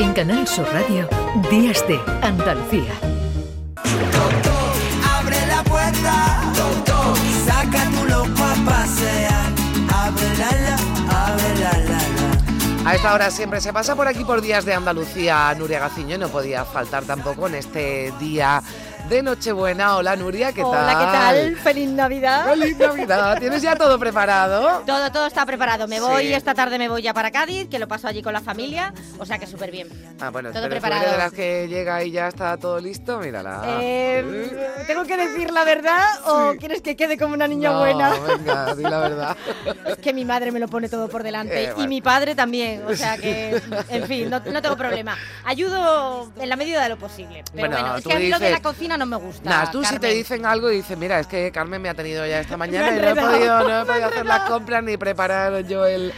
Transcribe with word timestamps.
En 0.00 0.12
Canal 0.12 0.46
Sur 0.46 0.64
Radio, 0.72 1.08
Días 1.50 1.84
de 1.88 1.98
Andalucía. 2.22 2.92
Abre 5.18 5.46
la 5.48 5.64
puerta, 5.64 6.52
saca 7.44 7.84
tu 7.90 8.04
loco 8.04 8.44
a 8.44 8.54
pasear. 8.64 9.52
Abre 9.92 10.36
la 10.38 10.52
la, 10.52 10.76
abre 11.26 11.54
la 11.58 11.72
la 11.78 11.98
la. 12.84 12.90
A 12.90 12.94
esta 12.94 13.12
hora 13.12 13.28
siempre 13.32 13.60
se 13.60 13.72
pasa 13.72 13.96
por 13.96 14.06
aquí 14.06 14.22
por 14.22 14.40
días 14.40 14.64
de 14.64 14.74
Andalucía 14.74 15.52
Nuria 15.58 15.80
Gaciño 15.80 16.14
y 16.14 16.18
no 16.18 16.28
podía 16.28 16.64
faltar 16.64 17.02
tampoco 17.02 17.48
en 17.48 17.56
este 17.56 18.12
día 18.20 18.62
de 19.08 19.22
Nochebuena. 19.22 19.96
Hola 19.96 20.16
Nuria, 20.16 20.52
¿qué 20.52 20.60
tal? 20.60 20.70
Hola, 20.70 20.98
¿qué 20.98 21.04
tal? 21.18 21.56
Feliz 21.56 21.88
Navidad. 21.88 22.46
Feliz 22.46 22.76
Navidad. 22.78 23.38
¿Tienes 23.38 23.62
ya 23.62 23.74
todo 23.74 23.98
preparado? 23.98 24.82
Todo, 24.84 25.10
todo 25.10 25.26
está 25.26 25.46
preparado. 25.46 25.88
Me 25.88 25.98
voy 26.00 26.26
Sí. 26.28 26.34
esta 26.34 26.52
tarde, 26.54 26.78
me 26.78 26.88
voy 26.88 27.00
ya 27.02 27.14
para 27.14 27.30
Cádiz, 27.30 27.68
que 27.70 27.78
lo 27.78 27.88
paso 27.88 28.06
allí 28.08 28.22
con 28.22 28.32
la 28.34 28.40
familia, 28.42 28.92
o 29.18 29.24
sea 29.24 29.38
que 29.38 29.46
súper 29.46 29.70
bien. 29.70 29.88
Ah, 30.20 30.28
bueno, 30.30 30.50
Todo 30.50 30.62
pero 30.64 30.72
preparado. 30.72 31.10
de 31.10 31.16
las 31.16 31.32
que 31.32 31.68
llega 31.68 32.04
y 32.04 32.10
ya 32.10 32.28
está 32.28 32.56
todo 32.58 32.78
listo, 32.80 33.18
mírala. 33.18 33.62
Eh, 33.80 34.84
¿Tengo 34.86 35.04
que 35.04 35.16
decir 35.16 35.50
la 35.52 35.64
verdad 35.64 36.04
o 36.26 36.54
quieres 36.58 36.82
que 36.82 36.94
quede 36.96 37.16
como 37.16 37.32
una 37.34 37.48
niña 37.48 37.70
No, 37.70 37.78
buena? 37.78 38.10
venga, 38.10 38.74
di 38.74 38.82
la 38.82 38.98
verdad. 38.98 39.36
Es 39.86 39.96
que 39.96 40.12
mi 40.12 40.24
madre 40.26 40.52
me 40.52 40.58
lo 40.60 40.68
pone 40.68 40.88
todo 40.88 41.08
por 41.08 41.22
delante 41.22 41.64
Eh, 41.64 41.68
y 41.70 41.74
bueno. 41.74 41.88
mi 41.88 42.02
padre 42.02 42.34
también, 42.34 42.82
o 42.86 42.94
sea 42.94 43.16
que, 43.16 43.60
en 43.88 44.04
fin, 44.06 44.28
no, 44.28 44.40
no 44.40 44.60
tengo 44.60 44.76
problema. 44.76 45.16
Ayudo 45.44 46.30
en 46.38 46.48
la 46.48 46.56
medida 46.56 46.82
de 46.82 46.90
lo 46.90 46.98
posible. 46.98 47.42
Pero 47.54 47.68
Bueno, 47.68 47.80
bueno, 47.80 47.96
es 47.96 48.04
que 48.04 48.12
a 48.12 48.18
mí 48.18 48.28
lo 48.28 48.38
de 48.38 48.46
dices- 48.48 48.52
la 48.58 48.62
cocina 48.62 48.97
no 48.98 49.06
me 49.06 49.16
gusta. 49.16 49.48
Nada, 49.48 49.70
tú 49.70 49.82
si 49.82 49.94
te 49.94 50.00
Carmen. 50.00 50.16
dicen 50.18 50.44
algo 50.46 50.68
dices, 50.68 50.98
mira, 50.98 51.20
es 51.20 51.26
que 51.26 51.50
Carmen 51.52 51.80
me 51.80 51.88
ha 51.88 51.94
tenido 51.94 52.26
ya 52.26 52.40
esta 52.40 52.56
mañana 52.58 52.96
y 52.96 53.00
no 53.00 53.08
he 53.08 53.14
podido, 53.14 53.68
no 53.68 53.82
he 53.82 53.84
podido 53.86 54.06
hacer 54.08 54.26
las 54.26 54.40
compras 54.50 54.82
ni 54.84 54.96
preparar 54.96 55.64
yo 55.66 55.86
el, 55.86 56.12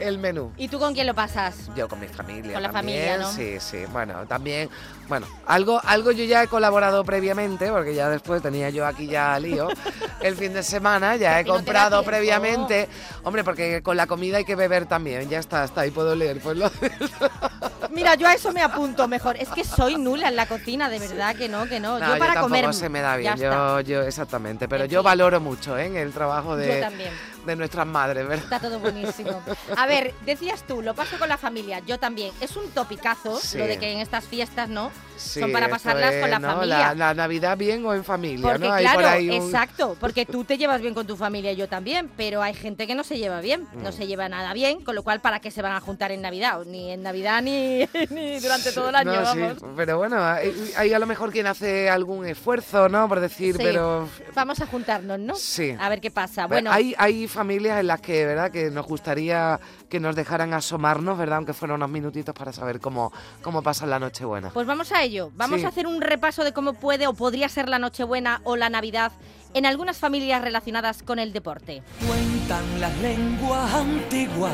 el 0.00 0.18
menú. 0.18 0.52
¿Y 0.56 0.68
tú 0.68 0.78
con 0.78 0.94
quién 0.94 1.06
lo 1.06 1.14
pasas? 1.14 1.70
Yo 1.76 1.88
con 1.88 2.00
mi 2.00 2.08
familia. 2.08 2.54
Con 2.54 2.62
la 2.62 2.70
también, 2.72 3.20
familia, 3.20 3.26
¿no? 3.26 3.32
Sí, 3.32 3.60
sí. 3.60 3.84
Bueno, 3.92 4.26
también, 4.26 4.68
bueno, 5.08 5.26
algo, 5.46 5.80
algo 5.84 6.10
yo 6.12 6.24
ya 6.24 6.42
he 6.42 6.48
colaborado 6.48 7.04
previamente, 7.04 7.70
porque 7.70 7.94
ya 7.94 8.08
después 8.10 8.42
tenía 8.42 8.70
yo 8.70 8.86
aquí 8.86 9.06
ya 9.06 9.38
lío. 9.38 9.68
El 10.20 10.34
fin 10.36 10.52
de 10.52 10.62
semana 10.62 11.16
ya 11.16 11.40
he 11.40 11.44
no 11.44 11.54
comprado 11.54 12.02
previamente. 12.02 12.88
Hombre, 13.24 13.44
porque 13.44 13.82
con 13.82 13.96
la 13.96 14.06
comida 14.06 14.38
hay 14.38 14.44
que 14.44 14.56
beber 14.56 14.86
también. 14.86 15.28
Ya 15.28 15.38
está, 15.38 15.62
hasta 15.62 15.82
ahí 15.82 15.90
puedo 15.90 16.14
leer. 16.14 16.40
Pues 16.40 16.56
lo 16.56 16.70
Mira, 17.90 18.14
yo 18.16 18.26
a 18.26 18.34
eso 18.34 18.52
me 18.52 18.62
apunto 18.62 19.08
mejor. 19.08 19.36
Es 19.36 19.48
que 19.48 19.64
soy 19.64 19.96
nula 19.96 20.28
en 20.28 20.36
la 20.36 20.46
cocina, 20.46 20.88
de 20.90 20.98
verdad 20.98 21.34
que 21.34 21.48
no, 21.48 21.66
que 21.66 21.80
no. 21.80 21.98
No, 21.98 22.06
yo 22.12 22.18
para 22.18 22.34
tampoco 22.34 22.54
comer. 22.54 22.74
se 22.74 22.88
me 22.88 23.00
da 23.00 23.16
bien. 23.16 23.34
está. 23.34 23.48
Yo, 23.48 23.80
yo, 23.80 24.02
exactamente. 24.02 24.68
Pero 24.68 24.84
En 24.84 24.90
yo 24.90 25.00
fin. 25.00 25.04
valoro 25.04 25.40
mucho 25.40 25.76
¿eh? 25.78 25.86
en 25.86 25.96
el 25.96 26.12
trabajo 26.12 26.50
Yo 26.50 26.56
de, 26.58 26.80
también. 26.80 27.10
De 27.48 27.56
nuestras 27.56 27.86
madres, 27.86 28.28
¿verdad? 28.28 28.44
Está 28.44 28.60
todo 28.60 28.78
buenísimo. 28.78 29.42
A 29.76 29.86
ver, 29.86 30.14
decías 30.24 30.62
tú, 30.66 30.82
lo 30.82 30.94
paso 30.94 31.18
con 31.18 31.28
la 31.28 31.36
familia. 31.36 31.80
Yo 31.86 31.98
también. 31.98 32.32
Es 32.40 32.56
un 32.56 32.68
topicazo 32.70 33.38
Sí. 33.40 33.58
lo 33.58 33.66
de 33.66 33.78
que 33.78 33.90
en 33.92 33.98
estas 33.98 34.24
fiestas, 34.24 34.68
¿no? 34.68 34.90
Sí, 35.16 35.40
Son 35.40 35.50
para 35.50 35.68
pasarlas 35.68 36.14
con 36.20 36.30
la 36.30 36.38
familia. 36.38 36.78
La, 36.78 36.94
la 36.94 37.14
Navidad 37.14 37.56
bien 37.56 37.84
o 37.84 37.92
en 37.92 38.04
familia, 38.04 38.46
Porque 38.52 38.68
¿no? 38.68 38.72
Hay 38.72 38.84
por 38.86 38.94
claro, 39.02 39.08
ahí 39.16 39.28
un- 39.30 39.34
exacto, 39.46 39.96
porque 39.98 40.24
tú 40.24 40.44
te 40.44 40.56
llevas 40.58 40.80
bien 40.80 40.94
con 40.94 41.08
tu 41.08 41.16
familia 41.16 41.50
y 41.50 41.56
yo 41.56 41.66
también, 41.68 42.08
pero 42.16 42.40
hay 42.40 42.54
gente 42.54 42.86
que 42.86 42.94
no 42.94 43.02
se 43.02 43.18
lleva 43.18 43.40
bien, 43.40 43.66
Mm. 43.72 43.82
no 43.82 43.90
se 43.90 44.06
lleva 44.06 44.28
nada 44.28 44.52
bien, 44.52 44.80
con 44.84 44.94
lo 44.94 45.02
cual 45.02 45.20
¿para 45.20 45.40
qué 45.40 45.50
se 45.50 45.60
van 45.60 45.72
a 45.72 45.80
juntar 45.80 46.12
en 46.12 46.22
Navidad? 46.22 46.60
Ni 46.66 46.92
en 46.92 47.02
Navidad 47.02 47.42
ni, 47.42 47.88
ni 48.10 48.38
durante 48.38 48.70
todo 48.70 48.90
el 48.90 48.94
año, 48.94 49.12
No, 49.20 49.32
sí, 49.32 49.40
vamos. 49.40 49.56
pero 49.76 49.98
bueno, 49.98 50.22
hay, 50.24 50.72
hay 50.76 50.92
a 50.92 50.98
lo 51.00 51.06
mejor 51.06 51.32
quien 51.32 51.48
hace 51.48 51.90
algún 51.90 52.24
esfuerzo, 52.26 52.88
¿no? 52.88 53.08
Por 53.08 53.18
decir, 53.18 53.56
Sí. 53.56 53.62
pero... 53.64 54.08
Vamos 54.36 54.60
a 54.60 54.66
juntarnos, 54.66 55.18
¿no? 55.18 55.34
Sí. 55.34 55.74
A 55.80 55.88
ver 55.88 56.00
qué 56.00 56.12
pasa. 56.12 56.46
Bueno, 56.46 56.70
Bueno, 56.70 56.76
hay, 56.76 56.94
hay 56.96 57.26
familias 57.38 57.78
en 57.78 57.86
las 57.86 58.00
que, 58.00 58.26
¿verdad? 58.26 58.50
Que 58.50 58.68
nos 58.70 58.84
gustaría 58.84 59.60
que 59.88 60.00
nos 60.00 60.16
dejaran 60.16 60.52
asomarnos, 60.54 61.16
¿verdad? 61.16 61.36
Aunque 61.36 61.52
fueran 61.52 61.76
unos 61.76 61.88
minutitos 61.90 62.34
para 62.34 62.52
saber 62.52 62.80
cómo, 62.80 63.12
cómo 63.42 63.62
pasan 63.62 63.90
la 63.90 64.00
Nochebuena. 64.00 64.50
Pues 64.50 64.66
vamos 64.66 64.90
a 64.90 65.02
ello. 65.04 65.30
Vamos 65.36 65.60
Sí. 65.60 65.66
a 65.66 65.68
hacer 65.68 65.86
un 65.86 66.00
repaso 66.02 66.42
de 66.42 66.52
cómo 66.52 66.72
puede 66.74 67.06
o 67.06 67.12
podría 67.14 67.48
ser 67.48 67.68
la 67.68 67.78
Nochebuena 67.78 68.40
o 68.42 68.56
la 68.56 68.70
Navidad 68.70 69.12
en 69.54 69.66
algunas 69.66 69.98
familias 69.98 70.42
relacionadas 70.42 71.04
con 71.04 71.20
el 71.20 71.32
deporte. 71.32 71.82
Cuentan 72.06 72.80
las 72.80 72.96
lenguas 72.98 73.72
antiguas 73.72 74.52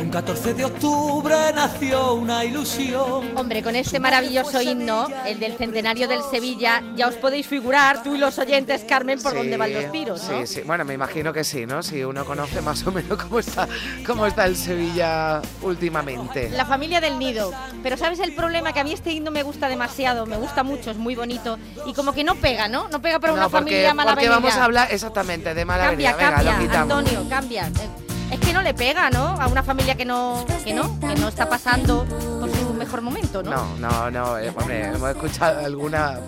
un 0.00 0.10
14 0.10 0.54
de 0.54 0.64
octubre 0.64 1.34
nació 1.54 2.14
una 2.14 2.44
ilusión. 2.44 3.36
Hombre, 3.36 3.62
con 3.62 3.76
este 3.76 4.00
maravilloso 4.00 4.60
himno, 4.62 5.08
el 5.26 5.38
del 5.38 5.56
centenario 5.56 6.08
del 6.08 6.20
Sevilla, 6.30 6.82
ya 6.96 7.08
os 7.08 7.14
podéis 7.16 7.46
figurar, 7.46 8.02
tú 8.02 8.14
y 8.14 8.18
los 8.18 8.38
oyentes, 8.38 8.84
Carmen, 8.88 9.20
por 9.22 9.32
Sí, 9.32 9.38
dónde 9.38 9.56
van 9.56 9.72
los 9.72 9.92
tiros, 9.92 10.28
¿no? 10.28 10.40
Sí, 10.40 10.46
sí. 10.46 10.60
Bueno, 10.64 10.84
me 10.84 10.94
imagino 10.94 11.32
que 11.32 11.44
sí, 11.44 11.66
¿no? 11.66 11.82
Si 11.82 12.02
uno 12.04 12.24
conoce 12.24 12.60
más 12.60 12.86
o 12.86 12.92
menos 12.92 13.22
cómo 13.22 13.38
está, 13.38 13.68
cómo 14.06 14.26
está 14.26 14.46
el 14.46 14.56
Sevilla 14.56 15.42
últimamente. 15.62 16.50
La 16.50 16.64
familia 16.64 17.00
del 17.00 17.18
nido. 17.18 17.52
Pero 17.82 17.96
¿sabes 17.96 18.18
el 18.20 18.34
problema? 18.34 18.72
Que 18.72 18.80
a 18.80 18.84
mí 18.84 18.92
este 18.92 19.12
himno 19.12 19.30
me 19.30 19.42
gusta 19.42 19.68
demasiado, 19.68 20.26
me 20.26 20.36
gusta 20.36 20.62
mucho, 20.62 20.90
es 20.90 20.96
muy 20.96 21.14
bonito. 21.14 21.58
Y 21.86 21.92
como 21.94 22.12
que 22.12 22.24
no 22.24 22.34
pega, 22.36 22.68
¿no? 22.68 22.88
No 22.88 23.00
pega 23.00 23.18
para 23.18 23.32
una 23.32 23.42
no, 23.42 23.50
porque, 23.50 23.64
familia 23.70 23.94
mala 23.94 24.12
porque 24.12 24.28
vamos 24.28 24.54
a 24.54 24.64
hablar 24.64 24.88
exactamente 24.90 25.54
de 25.54 25.64
mala 25.64 25.86
Cambia, 25.86 26.16
Venga, 26.16 26.30
cambia, 26.30 26.52
lo 26.52 26.58
quitamos. 26.60 26.98
Antonio, 26.98 27.28
cambia. 27.28 27.66
Eh, 27.66 28.11
Es 28.32 28.40
que 28.40 28.52
no 28.52 28.62
le 28.62 28.72
pega, 28.74 29.10
¿no? 29.10 29.40
A 29.40 29.46
una 29.46 29.62
familia 29.62 29.94
que 29.94 30.04
no, 30.04 30.44
que 30.64 30.72
no, 30.72 30.98
que 31.00 31.14
no 31.16 31.28
está 31.28 31.48
pasando 31.48 32.04
por 32.40 32.50
su 32.50 32.74
mejor 32.74 33.02
momento, 33.02 33.42
¿no? 33.42 33.50
No, 33.50 33.78
no, 33.78 34.10
no, 34.10 34.38
eh, 34.38 34.50
hombre, 34.56 34.86
hemos 34.86 35.10
escuchado 35.10 35.64
algunas 35.64 36.18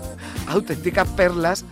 auténticas 0.48 1.08
perlas 1.08 1.64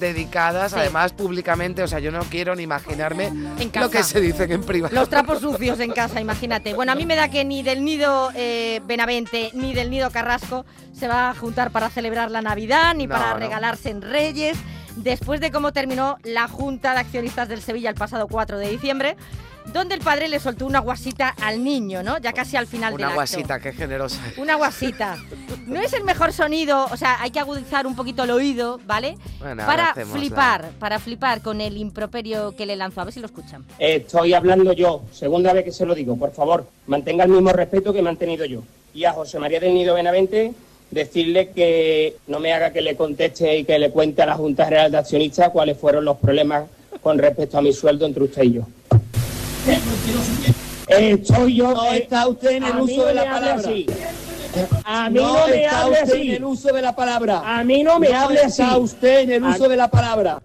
dedicadas, 0.00 0.72
Sí. 0.72 0.78
además 0.78 1.12
públicamente, 1.12 1.82
o 1.82 1.88
sea, 1.88 1.98
yo 2.00 2.10
no 2.12 2.20
quiero 2.24 2.54
ni 2.54 2.62
imaginarme 2.64 3.32
lo 3.74 3.90
que 3.90 4.02
se 4.04 4.20
dicen 4.20 4.50
en 4.52 4.62
privado. 4.62 4.94
Los 4.94 5.08
trapos 5.08 5.40
sucios 5.40 5.78
en 5.80 5.90
casa, 5.92 6.20
imagínate. 6.20 6.74
Bueno, 6.74 6.92
a 6.92 6.94
mí 6.94 7.04
me 7.06 7.16
da 7.16 7.28
que 7.30 7.44
ni 7.44 7.62
del 7.62 7.84
nido 7.84 8.30
eh, 8.34 8.80
Benavente 8.84 9.50
ni 9.54 9.74
del 9.74 9.90
nido 9.90 10.10
Carrasco 10.10 10.64
se 10.92 11.08
va 11.08 11.30
a 11.30 11.34
juntar 11.34 11.70
para 11.72 11.88
celebrar 11.90 12.30
la 12.30 12.42
Navidad 12.42 12.94
ni 12.94 13.06
No, 13.06 13.14
para 13.14 13.30
no. 13.34 13.38
regalarse 13.38 13.90
en 13.90 14.02
Reyes. 14.02 14.56
Después 14.96 15.40
de 15.40 15.50
cómo 15.52 15.72
terminó 15.72 16.16
la 16.24 16.48
Junta 16.48 16.92
de 16.94 16.98
Accionistas 17.00 17.48
del 17.48 17.60
Sevilla 17.62 17.88
el 17.90 17.94
pasado 17.96 18.26
4 18.28 18.58
de 18.58 18.68
diciembre, 18.68 19.16
donde 19.72 19.94
el 19.94 20.00
padre 20.00 20.28
le 20.28 20.40
soltó 20.40 20.66
una 20.66 20.78
guasita 20.80 21.34
al 21.42 21.62
niño, 21.62 22.02
¿no? 22.02 22.18
Ya 22.18 22.32
casi 22.32 22.56
al 22.56 22.66
final 22.66 22.92
del 22.92 23.00
Una 23.00 23.06
acto. 23.08 23.14
guasita, 23.16 23.60
qué 23.60 23.72
generosa. 23.72 24.20
Una 24.38 24.54
guasita. 24.56 25.16
No 25.66 25.80
es 25.80 25.92
el 25.92 26.04
mejor 26.04 26.32
sonido, 26.32 26.86
o 26.90 26.96
sea, 26.96 27.20
hay 27.20 27.30
que 27.30 27.38
agudizar 27.40 27.86
un 27.86 27.94
poquito 27.94 28.24
el 28.24 28.30
oído, 28.30 28.80
¿vale? 28.86 29.16
Bueno, 29.38 29.64
para 29.66 29.92
la- 29.94 30.06
flipar, 30.06 30.70
para 30.78 30.98
flipar 30.98 31.42
con 31.42 31.60
el 31.60 31.76
improperio 31.76 32.52
que 32.56 32.66
le 32.66 32.76
lanzó. 32.76 33.00
A 33.00 33.04
ver 33.04 33.12
si 33.14 33.20
lo 33.20 33.26
escuchan. 33.26 33.64
Estoy 33.78 34.34
hablando 34.34 34.72
yo, 34.72 35.02
segunda 35.12 35.52
vez 35.52 35.64
que 35.64 35.72
se 35.72 35.84
lo 35.86 35.94
digo, 35.94 36.16
por 36.16 36.32
favor, 36.32 36.66
mantenga 36.86 37.24
el 37.24 37.30
mismo 37.30 37.50
respeto 37.52 37.92
que 37.92 37.98
he 37.98 38.02
mantenido 38.02 38.44
yo. 38.46 38.62
Y 38.94 39.04
a 39.04 39.12
José 39.12 39.38
María 39.38 39.60
del 39.60 39.74
Nido 39.74 39.94
Benavente, 39.94 40.52
decirle 40.90 41.50
que 41.50 42.16
no 42.26 42.40
me 42.40 42.52
haga 42.54 42.72
que 42.72 42.80
le 42.80 42.96
conteste 42.96 43.58
y 43.58 43.64
que 43.64 43.78
le 43.78 43.90
cuente 43.90 44.22
a 44.22 44.26
la 44.26 44.34
Junta 44.36 44.64
General 44.64 44.90
de 44.90 44.96
Accionistas 44.98 45.50
cuáles 45.50 45.76
fueron 45.78 46.04
los 46.06 46.16
problemas 46.16 46.64
con 47.02 47.18
respecto 47.18 47.58
a 47.58 47.62
mi 47.62 47.72
sueldo 47.74 48.06
entre 48.06 48.24
usted 48.24 48.42
y 48.44 48.52
yo. 48.54 48.62
Estoy 50.88 51.56
yo. 51.56 51.72
No 51.72 51.92
está 51.92 52.26
usted 52.28 52.50
en 52.52 52.64
el 52.64 52.76
uso 52.80 52.96
no 52.96 53.04
de 53.04 53.14
la 53.14 53.24
palabra. 53.24 53.54
así. 53.68 53.86
A 54.84 55.10
mí 55.10 55.20
no, 55.20 55.32
no 55.40 55.46
me 55.48 55.62
está 55.64 55.80
hable 55.82 55.92
usted 56.02 56.12
así. 56.14 56.28
en 56.30 56.34
el 56.36 56.44
uso 56.44 56.72
de 56.72 56.82
la 56.82 56.96
palabra. 56.96 57.42
A 57.58 57.64
mí 57.64 57.82
no 57.82 57.98
me 57.98 58.08
hable 58.14 58.40
así. 58.40 58.62
está 58.62 58.78
usted 58.78 59.18
en 59.20 59.32
el 59.32 59.44
A- 59.44 59.50
uso 59.50 59.68
de 59.68 59.76
la 59.76 59.88
palabra. 59.88 60.38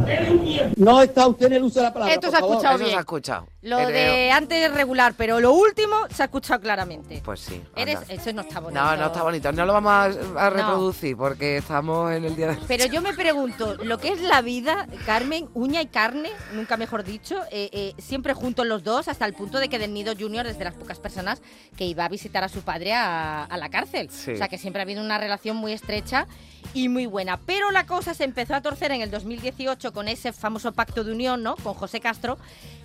No 0.76 1.02
está 1.02 1.28
usted 1.28 1.46
en 1.48 1.54
el 1.54 1.64
uso 1.64 1.80
de 1.80 1.84
la 1.86 1.94
palabra. 1.94 2.14
Esto 2.14 2.30
se 2.30 2.36
ha 2.36 2.40
escuchado 2.40 2.76
Eso 2.76 2.78
se 2.80 2.84
bien. 2.84 2.98
ha 2.98 3.00
escuchado. 3.02 3.48
Lo 3.64 3.78
Creo- 3.78 3.90
de 3.90 4.32
antes 4.32 4.58
es 4.70 4.74
regular, 4.74 5.14
pero 5.18 5.40
lo 5.40 5.54
último 5.54 5.96
se 6.14 6.22
ha 6.22 6.26
escuchado 6.26 6.60
claramente. 6.60 7.22
Pues 7.24 7.40
sí. 7.40 7.62
Eres, 7.78 7.96
anda. 7.98 8.14
eso 8.14 8.34
no 8.34 8.42
está 8.42 8.60
bonito. 8.60 8.82
No, 8.84 8.98
no 8.98 9.06
está 9.08 9.24
bonito. 9.24 9.52
No 9.54 9.66
lo 9.66 9.72
vamos 9.74 9.92
a, 9.92 10.04
a 10.46 10.50
reproducir 10.50 11.16
porque 11.16 11.58
estamos 11.58 12.12
en 12.12 12.26
el 12.26 12.36
día 12.36 12.48
de... 12.48 12.58
Pero 12.68 12.86
yo 12.88 13.02
me 13.02 13.14
pregunto, 13.14 13.76
lo 13.84 13.98
que 14.00 14.10
es 14.10 14.22
la 14.22 14.42
vida, 14.42 14.86
Carmen, 15.06 15.48
uña 15.54 15.82
y 15.82 15.86
carne, 15.88 16.30
nunca 16.54 16.76
mejor 16.76 17.06
dicho, 17.06 17.42
eh, 17.52 17.70
eh, 17.72 17.94
siempre 18.00 18.34
juntos 18.34 18.68
los 18.68 18.84
dos, 18.84 19.08
hasta 19.08 19.26
el 19.26 19.34
punto 19.34 19.60
de 19.60 19.70
que 19.70 19.80
Del 19.80 19.94
Nido 19.94 20.14
Junior 20.20 20.46
es 20.46 20.58
de 20.60 20.66
las 20.66 20.74
pocas 20.74 21.00
personas 21.00 21.42
que 21.78 21.86
iba 21.86 22.04
a 22.04 22.10
visitar 22.10 22.44
a 22.44 22.50
su 22.50 22.64
padre 22.64 22.94
a, 22.94 23.46
a 23.46 23.58
la 23.58 23.70
cárcel. 23.70 24.10
Sí. 24.10 24.32
O 24.32 24.38
sea 24.38 24.50
que 24.50 24.58
siempre 24.58 24.82
ha 24.82 24.84
habido 24.84 25.02
una 25.02 25.18
relación 25.18 25.56
muy 25.56 25.72
estrecha 25.72 26.28
y 26.74 26.90
muy 26.90 27.06
buena. 27.06 27.38
Pero 27.46 27.72
la 27.72 27.86
cosa 27.86 28.14
se 28.14 28.26
empezó 28.26 28.56
a 28.56 28.62
torcer 28.62 28.92
en 28.92 29.02
el 29.02 29.10
2018 29.10 29.94
con 29.94 30.10
ese 30.10 30.34
famoso 30.34 30.74
pacto 30.74 31.06
de 31.06 31.14
unión, 31.14 31.44
¿no? 31.44 31.56
Con 31.58 31.74
José 31.76 32.00
Castro, 32.02 32.38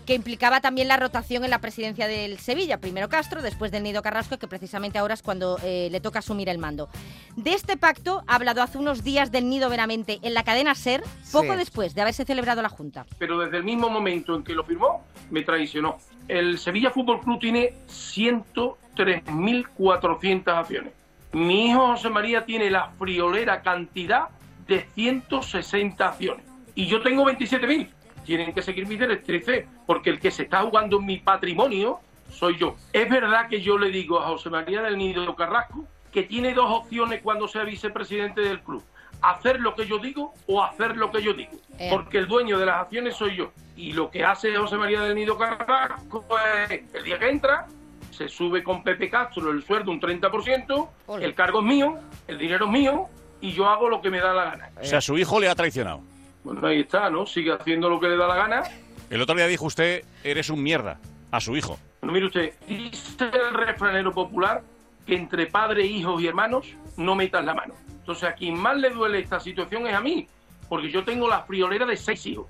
que 0.06 0.14
implicaba 0.14 0.60
también 0.60 0.68
la 0.69 0.97
rotación 0.99 1.44
en 1.44 1.50
la 1.50 1.61
presidencia 1.61 2.06
del 2.06 2.38
Sevilla. 2.38 2.79
Primero 2.79 3.09
Castro, 3.09 3.41
después 3.43 3.73
del 3.73 3.82
Nido 3.82 4.03
Carrasco, 4.03 4.37
que 4.38 4.47
precisamente 4.47 4.99
ahora 4.99 5.15
es 5.15 5.23
cuando 5.23 5.59
eh, 5.65 5.88
le 5.91 6.00
toca 6.00 6.19
asumir 6.20 6.49
el 6.50 6.59
mando. 6.59 6.88
De 7.37 7.55
este 7.55 7.76
pacto 7.76 8.23
ha 8.26 8.35
hablado 8.35 8.62
hace 8.62 8.76
unos 8.79 9.03
días 9.03 9.32
del 9.32 9.49
Nido 9.49 9.70
Veramente 9.70 10.19
en 10.23 10.35
la 10.35 10.43
cadena 10.44 10.75
SER, 10.75 11.03
poco 11.32 11.53
Sí. 11.53 11.59
después 11.59 11.94
de 11.94 12.03
haberse 12.03 12.25
celebrado 12.25 12.61
la 12.62 12.69
Junta. 12.69 13.06
pero 13.19 13.38
desde 13.38 13.56
el 13.56 13.65
mismo 13.65 13.88
momento 13.88 14.35
en 14.37 14.44
que 14.44 14.53
lo 14.55 14.62
firmó, 14.65 15.05
me 15.31 15.43
traicionó. 15.43 15.97
El 16.29 16.59
Sevilla 16.59 16.91
Fútbol 16.91 17.20
Club 17.20 17.41
tiene 17.41 17.73
103.400 17.88 20.59
acciones. 20.59 20.93
Mi 21.32 21.70
hijo 21.70 21.87
José 21.88 22.11
María 22.11 22.44
tiene 22.44 22.70
la 22.70 22.91
friolera 22.99 23.62
cantidad 23.62 24.29
de 24.67 24.87
160 24.94 26.06
acciones. 26.09 26.44
Y 26.75 26.87
yo 26.87 27.00
tengo 27.03 27.25
27.000. 27.25 27.88
Tienen 28.28 28.52
que 28.52 28.60
seguir 28.60 28.86
mis 28.86 28.98
directrices, 28.98 29.64
porque 29.86 30.10
el 30.10 30.20
que 30.20 30.30
se 30.30 30.42
está 30.42 30.60
jugando 30.60 30.98
en 30.98 31.06
mi 31.06 31.16
patrimonio 31.16 32.00
soy 32.30 32.58
yo. 32.58 32.76
Es 32.92 33.08
verdad 33.08 33.48
que 33.48 33.62
yo 33.62 33.78
le 33.78 33.88
digo 33.90 34.20
a 34.20 34.26
José 34.26 34.50
María 34.50 34.82
del 34.82 34.98
Nido 34.98 35.34
Carrasco 35.34 35.86
que 36.12 36.25
tiene 36.25 36.52
dos 36.52 36.70
opciones 36.70 37.22
cuando 37.22 37.48
sea 37.48 37.64
vicepresidente 37.64 38.42
del 38.42 38.60
club. 38.60 38.84
Hacer 39.22 39.60
lo 39.60 39.75
que 39.75 39.86
yo 39.86 39.98
digo 39.98 40.34
o 40.46 40.62
hacer 40.62 40.98
lo 40.98 41.10
que 41.10 41.22
yo 41.22 41.32
digo. 41.32 41.52
Eh. 41.78 41.88
Porque 41.90 42.19
el 42.19 42.28
dueño 42.28 42.58
de 42.58 42.66
las 42.66 42.82
acciones 42.82 43.16
soy 43.16 43.34
yo. 43.34 43.50
Y 43.76 43.92
lo 43.92 44.10
que 44.10 44.22
hace 44.22 44.54
José 44.54 44.76
María 44.76 45.00
del 45.00 45.14
Nido 45.14 45.38
Carrasco 45.38 46.26
es, 46.69 46.82
el 46.92 47.04
día 47.04 47.19
que 47.19 47.31
entra, 47.31 47.66
se 48.10 48.28
sube 48.28 48.62
con 48.62 48.82
Pepe 48.82 49.08
Castro 49.08 49.50
el 49.50 49.64
sueldo 49.64 49.90
un 49.90 50.02
30%, 50.02 50.88
Ole. 51.06 51.24
el 51.24 51.34
cargo 51.34 51.60
es 51.60 51.64
mío, 51.64 51.98
el 52.26 52.36
dinero 52.36 52.66
es 52.66 52.72
mío, 52.72 53.06
y 53.40 53.52
yo 53.52 53.66
hago 53.66 53.88
lo 53.88 54.02
que 54.02 54.10
me 54.10 54.20
da 54.20 54.34
la 54.34 54.44
gana. 54.44 54.70
O 54.78 54.84
sea, 54.84 55.00
su 55.00 55.16
hijo 55.16 55.40
le 55.40 55.48
ha 55.48 55.54
traicionado. 55.54 56.02
Bueno, 56.48 56.66
ahí 56.66 56.80
está, 56.80 57.10
¿no? 57.10 57.26
Sigue 57.26 57.52
haciendo 57.52 57.90
lo 57.90 58.00
que 58.00 58.08
le 58.08 58.16
da 58.16 58.26
la 58.26 58.34
gana. 58.34 58.62
El 59.10 59.20
otro 59.20 59.36
día 59.36 59.46
dijo 59.46 59.66
usted, 59.66 60.02
eres 60.24 60.48
un 60.48 60.62
mierda, 60.62 60.98
a 61.30 61.42
su 61.42 61.54
hijo. 61.54 61.78
Bueno, 62.00 62.14
mire 62.14 62.24
usted, 62.24 62.54
dice 62.66 63.30
el 63.30 63.52
refranero 63.52 64.14
popular 64.14 64.62
que 65.06 65.14
entre 65.14 65.46
padres, 65.48 65.84
hijos 65.84 66.22
y 66.22 66.26
hermanos 66.26 66.66
no 66.96 67.14
metas 67.14 67.44
la 67.44 67.52
mano. 67.52 67.74
Entonces, 67.90 68.24
a 68.24 68.32
quien 68.32 68.58
más 68.58 68.78
le 68.78 68.88
duele 68.88 69.18
esta 69.18 69.38
situación 69.38 69.86
es 69.88 69.94
a 69.94 70.00
mí, 70.00 70.26
porque 70.70 70.90
yo 70.90 71.04
tengo 71.04 71.28
la 71.28 71.42
friolera 71.42 71.84
de 71.84 71.98
seis 71.98 72.24
hijos. 72.24 72.46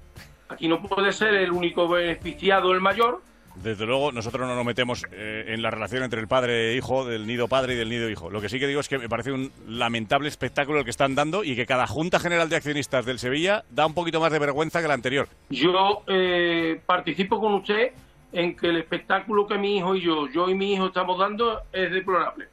Aquí 0.48 0.68
no 0.68 0.80
puede 0.80 1.12
ser 1.12 1.34
el 1.34 1.50
único 1.50 1.88
beneficiado 1.88 2.70
el 2.70 2.80
mayor. 2.80 3.20
Desde 3.62 3.87
luego, 3.87 4.12
nosotros 4.12 4.46
no 4.46 4.55
nos 4.55 4.64
metemos 4.64 5.05
eh, 5.10 5.46
en 5.49 5.62
la 5.62 5.70
relación 5.70 6.02
entre 6.02 6.20
el 6.20 6.28
padre 6.28 6.72
e 6.72 6.76
hijo, 6.76 7.05
del 7.05 7.26
nido 7.26 7.49
padre 7.49 7.75
y 7.75 7.76
del 7.76 7.88
nido 7.88 8.08
hijo. 8.08 8.31
Lo 8.31 8.40
que 8.40 8.49
sí 8.49 8.58
que 8.58 8.66
digo 8.66 8.81
es 8.81 8.88
que 8.88 8.99
me 8.99 9.08
parece 9.08 9.32
un 9.32 9.50
lamentable 9.66 10.28
espectáculo 10.28 10.78
el 10.78 10.84
que 10.84 10.90
están 10.90 11.14
dando 11.14 11.43
y 11.43 11.56
que 11.56 11.66
cada 11.66 11.87
Junta 11.87 12.19
General 12.19 12.49
de 12.49 12.56
Accionistas 12.56 13.05
del 13.05 13.19
Sevilla 13.19 13.64
da 13.70 13.87
un 13.87 13.94
poquito 13.94 14.20
más 14.20 14.31
de 14.31 14.38
vergüenza 14.38 14.81
que 14.81 14.88
la 14.88 14.94
anterior. 14.94 15.28
Yo 15.50 16.02
eh, 16.06 16.81
participo 16.87 17.40
con 17.40 17.55
usted 17.55 17.93
en 18.32 18.56
que 18.56 18.69
el 18.69 18.76
espectáculo 18.76 19.46
que 19.46 19.58
mi 19.58 19.78
hijo 19.78 19.96
y 19.96 20.02
yo, 20.02 20.28
yo 20.28 20.49
y 20.49 20.55
mi 20.55 20.75
hijo 20.75 20.87
estamos 20.87 21.19
dando 21.19 21.62
es 21.72 21.90
deplorable. 21.90 22.49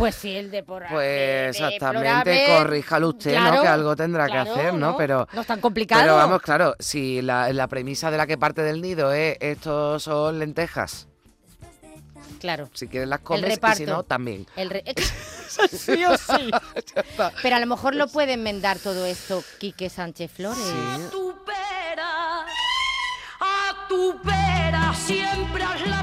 Pues 0.00 0.14
sí, 0.14 0.34
el 0.34 0.50
de 0.50 0.62
por 0.62 0.82
Pues 0.88 0.98
de- 1.06 1.48
exactamente, 1.50 2.30
deplorable. 2.30 2.56
corríjalo 2.56 3.08
usted, 3.10 3.38
¿no? 3.38 3.60
Que 3.62 3.68
algo 3.68 3.94
tendrá 3.94 4.26
claro, 4.26 4.44
que 4.54 4.58
hacer, 4.60 4.72
¿no? 4.74 4.92
¿no? 4.92 4.96
Pero 4.96 5.28
No 5.32 5.40
es 5.42 5.46
tan 5.46 5.60
complicado. 5.60 6.00
Pero 6.00 6.16
vamos, 6.16 6.40
claro, 6.40 6.74
si 6.78 7.20
la, 7.22 7.52
la 7.52 7.68
premisa 7.68 8.10
de 8.10 8.16
la 8.16 8.26
que 8.26 8.38
parte 8.38 8.62
del 8.62 8.80
nido 8.80 9.12
es 9.12 9.36
estos 9.40 10.02
son 10.02 10.38
lentejas, 10.38 11.06
Claro. 12.40 12.70
si 12.72 12.88
quieres 12.88 13.08
las 13.10 13.20
comes 13.20 13.58
y 13.62 13.74
si 13.76 13.84
no, 13.84 14.02
también. 14.02 14.46
El 14.56 14.70
re- 14.70 14.84
sí 15.70 16.02
o 16.06 16.16
sí. 16.16 16.50
Pero 17.42 17.56
a 17.56 17.60
lo 17.60 17.66
mejor 17.66 17.94
lo 17.94 18.08
puede 18.08 18.32
enmendar 18.32 18.78
todo 18.78 19.04
esto 19.04 19.44
Quique 19.58 19.90
Sánchez 19.90 20.30
Flores. 20.32 20.58
tu 21.10 21.34
pera, 21.44 22.46
a 23.40 23.86
tu 23.88 24.18
pera, 24.22 24.94
siempre 24.94 25.62
haz 25.62 25.86
la 25.86 26.02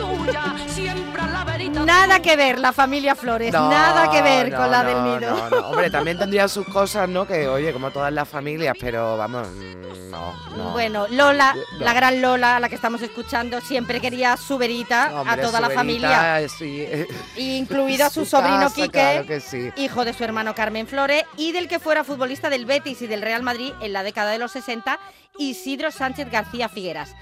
tuya, 0.00 0.54
siempre 0.66 1.20
haz 1.22 1.30
la 1.32 1.44
verita 1.44 1.80
Nada 1.84 2.20
que 2.20 2.36
ver 2.36 2.58
la 2.58 2.72
familia 2.72 3.14
Flores, 3.14 3.52
No, 3.52 3.70
nada 3.70 4.10
que 4.10 4.22
ver 4.22 4.50
no, 4.50 4.56
con 4.58 4.70
la 4.70 4.82
no, 4.82 4.88
del 4.88 5.20
nido. 5.20 5.36
no, 5.36 5.50
no. 5.50 5.68
Hombre, 5.68 5.90
también 5.90 6.18
tendría 6.18 6.48
sus 6.48 6.66
cosas, 6.66 7.08
¿no? 7.08 7.26
Que, 7.26 7.48
oye, 7.48 7.72
como 7.72 7.90
todas 7.90 8.12
las 8.12 8.28
familias, 8.28 8.74
pero 8.80 9.16
vamos, 9.16 9.46
mm, 9.48 10.10
no, 10.10 10.34
no. 10.56 10.70
Bueno, 10.72 11.06
Lola, 11.10 11.54
No. 11.54 11.84
la 11.84 11.92
gran 11.92 12.20
Lola, 12.22 12.56
a 12.56 12.60
la 12.60 12.68
que 12.68 12.74
estamos 12.74 13.02
escuchando, 13.02 13.60
siempre 13.60 14.00
quería 14.00 14.36
su 14.36 14.58
verita 14.58 15.10
Hombre, 15.20 15.34
a 15.34 15.44
toda 15.46 15.60
la 15.60 15.70
familia, 15.70 16.34
verita, 16.34 16.54
sí, 16.58 16.80
eh, 16.80 17.06
incluido 17.36 18.06
a 18.06 18.10
su, 18.10 18.24
su 18.24 18.30
sobrino 18.30 18.58
casa, 18.60 18.74
Quique, 18.74 18.90
claro 18.90 19.26
que 19.26 19.40
sí. 19.40 19.70
hijo 19.76 20.04
de 20.04 20.12
su 20.12 20.24
hermano 20.24 20.54
Carmen 20.54 20.86
Flores, 20.86 21.24
y 21.36 21.52
del 21.52 21.68
que 21.68 21.78
fuera 21.78 22.04
futbolista 22.04 22.50
del 22.50 22.66
Betis 22.66 23.02
y 23.02 23.06
del 23.06 23.22
Real 23.22 23.42
Madrid 23.42 23.72
en 23.80 23.92
la 23.92 24.02
década 24.02 24.30
de 24.32 24.38
los 24.38 24.52
60, 24.52 24.98
Isidro 25.38 25.90
Sánchez 25.90 26.30
García 26.30 26.68
Figueras. 26.68 27.14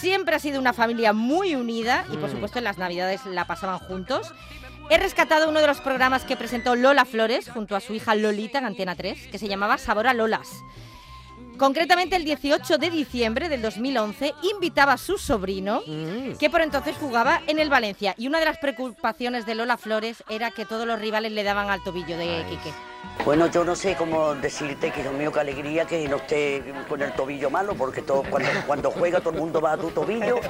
Siempre 0.00 0.36
ha 0.36 0.38
sido 0.38 0.60
una 0.60 0.72
familia 0.72 1.12
muy 1.12 1.54
unida 1.54 2.04
y 2.12 2.16
por 2.16 2.28
Mm. 2.28 2.32
supuesto 2.32 2.58
en 2.58 2.64
las 2.64 2.78
navidades 2.78 3.24
la 3.26 3.46
pasaban 3.46 3.78
juntos. 3.78 4.32
He 4.90 4.98
rescatado 4.98 5.48
uno 5.48 5.60
de 5.60 5.66
los 5.66 5.80
programas 5.80 6.24
que 6.24 6.36
presentó 6.36 6.76
Lola 6.76 7.04
Flores 7.04 7.48
junto 7.48 7.74
a 7.76 7.80
su 7.80 7.94
hija 7.94 8.14
Lolita 8.14 8.58
en 8.58 8.66
Antena 8.66 8.94
3, 8.94 9.28
que 9.28 9.38
se 9.38 9.48
llamaba 9.48 9.78
Sabor 9.78 10.06
a 10.06 10.14
Lolas. 10.14 10.48
Concretamente 11.56 12.16
el 12.16 12.24
18 12.24 12.78
de 12.78 12.90
diciembre 12.90 13.48
del 13.48 13.62
2011 13.62 14.34
invitaba 14.54 14.94
a 14.94 14.98
su 14.98 15.16
sobrino, 15.18 15.82
Mm. 15.86 16.36
que 16.38 16.50
por 16.50 16.60
entonces 16.60 16.96
jugaba 16.98 17.40
en 17.46 17.60
el 17.60 17.70
Valencia. 17.70 18.14
Y 18.18 18.26
una 18.26 18.40
de 18.40 18.44
las 18.46 18.58
preocupaciones 18.58 19.46
de 19.46 19.54
Lola 19.54 19.76
Flores 19.76 20.22
era 20.28 20.50
que 20.50 20.64
todos 20.66 20.86
los 20.86 20.98
rivales 21.00 21.30
le 21.32 21.44
daban 21.44 21.70
al 21.70 21.82
tobillo 21.84 22.18
de 22.18 22.44
Quique. 22.50 22.72
Bueno, 23.24 23.46
yo 23.46 23.64
no 23.64 23.74
sé 23.74 23.94
cómo 23.96 24.34
decirte 24.34 24.90
que, 24.90 25.00
Dios 25.00 25.14
mío, 25.14 25.32
qué 25.32 25.40
alegría 25.40 25.86
que 25.86 26.06
no 26.08 26.16
esté 26.16 26.62
con 26.86 27.00
el 27.00 27.10
tobillo 27.12 27.48
malo, 27.48 27.74
porque 27.74 28.02
todo, 28.02 28.22
cuando, 28.28 28.50
cuando 28.66 28.90
juega 28.90 29.18
todo 29.20 29.30
el 29.30 29.38
mundo 29.38 29.62
va 29.62 29.72
a 29.72 29.76
tu 29.78 29.88
tobillo. 29.90 30.40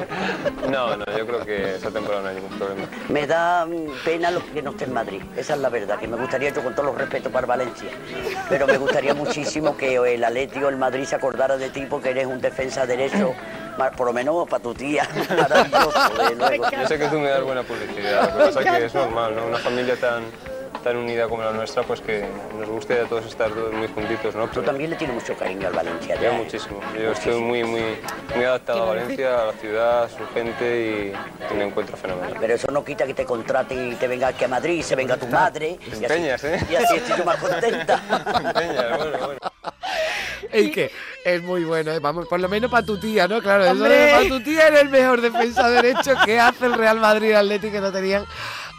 No, 0.68 0.96
no, 0.96 1.04
yo 1.16 1.24
creo 1.24 1.44
que 1.44 1.76
esta 1.76 1.90
temporada 1.92 2.22
no 2.22 2.28
hay 2.30 2.34
ningún 2.34 2.58
problema. 2.58 2.88
Me 3.08 3.28
da 3.28 3.64
mm, 3.64 4.04
pena 4.04 4.32
lo 4.32 4.44
que 4.44 4.60
no 4.60 4.70
esté 4.70 4.86
en 4.86 4.92
Madrid, 4.92 5.22
esa 5.36 5.54
es 5.54 5.60
la 5.60 5.68
verdad, 5.68 6.00
que 6.00 6.08
me 6.08 6.16
gustaría, 6.16 6.50
yo 6.50 6.64
con 6.64 6.74
todo 6.74 6.86
los 6.86 6.98
respetos 6.98 7.30
para 7.30 7.46
Valencia, 7.46 7.90
pero 8.48 8.66
me 8.66 8.76
gustaría 8.76 9.14
muchísimo 9.14 9.76
que 9.76 9.94
el 9.94 10.24
Atleti 10.24 10.58
o 10.64 10.68
el 10.68 10.76
Madrid 10.76 11.04
se 11.04 11.14
acordara 11.14 11.56
de 11.56 11.70
ti 11.70 11.86
porque 11.88 12.10
eres 12.10 12.26
un 12.26 12.40
defensa 12.40 12.86
derecho, 12.86 13.34
por 13.96 14.06
lo 14.06 14.12
menos 14.12 14.48
para 14.48 14.62
tu 14.62 14.74
tía, 14.74 15.08
maravilloso, 15.28 16.28
de 16.28 16.34
luego. 16.34 16.64
Yo 16.72 16.88
sé 16.88 16.98
que 16.98 17.06
tú 17.06 17.20
me 17.20 17.28
das 17.28 17.42
buena 17.44 17.62
publicidad, 17.62 18.32
lo 18.36 18.38
que 18.38 18.44
pasa 18.46 18.60
es 18.60 18.66
que 18.66 18.86
es 18.86 18.94
normal, 18.94 19.36
¿no? 19.36 19.46
Una 19.46 19.58
familia 19.58 19.94
tan, 19.96 20.24
tan 20.84 20.98
unida 20.98 21.26
como 21.28 21.42
la 21.42 21.50
nuestra, 21.50 21.82
pues 21.82 22.02
que 22.02 22.28
nos 22.58 22.68
guste 22.68 23.00
a 23.00 23.04
todos 23.06 23.24
estar 23.24 23.50
todos 23.50 23.72
muy 23.72 23.88
juntitos, 23.88 24.34
¿no? 24.34 24.46
Tú 24.48 24.62
también 24.62 24.90
le 24.90 24.96
tienes 24.96 25.14
mucho 25.14 25.34
cariño 25.34 25.66
al 25.68 25.72
Valencia, 25.72 26.14
Yo 26.16 26.22
¿ya? 26.22 26.32
muchísimo. 26.32 26.78
Yo 26.94 27.12
estoy 27.12 27.40
muy, 27.40 27.64
muy, 27.64 27.82
muy 28.36 28.44
adaptado 28.44 28.82
a 28.82 28.86
Valencia, 28.94 29.42
a 29.42 29.46
la 29.46 29.52
ciudad, 29.54 30.02
a 30.04 30.08
su 30.10 30.26
gente 30.34 31.14
y, 31.50 31.54
me 31.56 31.64
encuentro 31.64 31.96
fenomenal. 31.96 32.36
Pero 32.38 32.54
eso 32.54 32.70
no 32.70 32.84
quita 32.84 33.06
que 33.06 33.14
te 33.14 33.24
contrate 33.24 33.74
y 33.74 33.94
te 33.94 34.06
venga 34.06 34.28
aquí 34.28 34.44
a 34.44 34.48
Madrid, 34.48 34.82
se 34.82 34.94
venga 34.94 35.16
tu 35.16 35.26
madre. 35.26 35.78
Te 35.90 35.96
y 35.96 36.04
así- 36.28 36.46
¿eh? 36.46 36.60
Y 36.70 36.74
así 36.74 36.96
estoy 36.96 37.18
yo 37.18 37.24
más 37.24 37.36
contenta. 37.38 38.00
Te 38.06 38.36
empeñas, 38.46 38.98
bueno, 38.98 39.18
bueno. 39.24 39.40
Es 40.52 40.70
que 40.70 40.90
es 41.24 41.42
muy 41.42 41.64
bueno, 41.64 41.90
¿eh? 41.90 41.98
vamos, 41.98 42.28
por 42.28 42.38
lo 42.38 42.48
menos 42.48 42.70
para 42.70 42.84
tu 42.86 42.98
tía, 42.98 43.26
¿no? 43.26 43.40
Claro, 43.40 43.64
para 43.64 44.28
tu 44.28 44.40
tía 44.40 44.68
era 44.68 44.80
el 44.80 44.88
mejor 44.88 45.20
defensa 45.20 45.68
derecho 45.68 46.12
que 46.24 46.38
hace 46.38 46.66
el 46.66 46.74
Real 46.74 47.00
Madrid 47.00 47.32
Atleti 47.32 47.70
que 47.72 47.80
no 47.80 47.90
tenían 47.90 48.24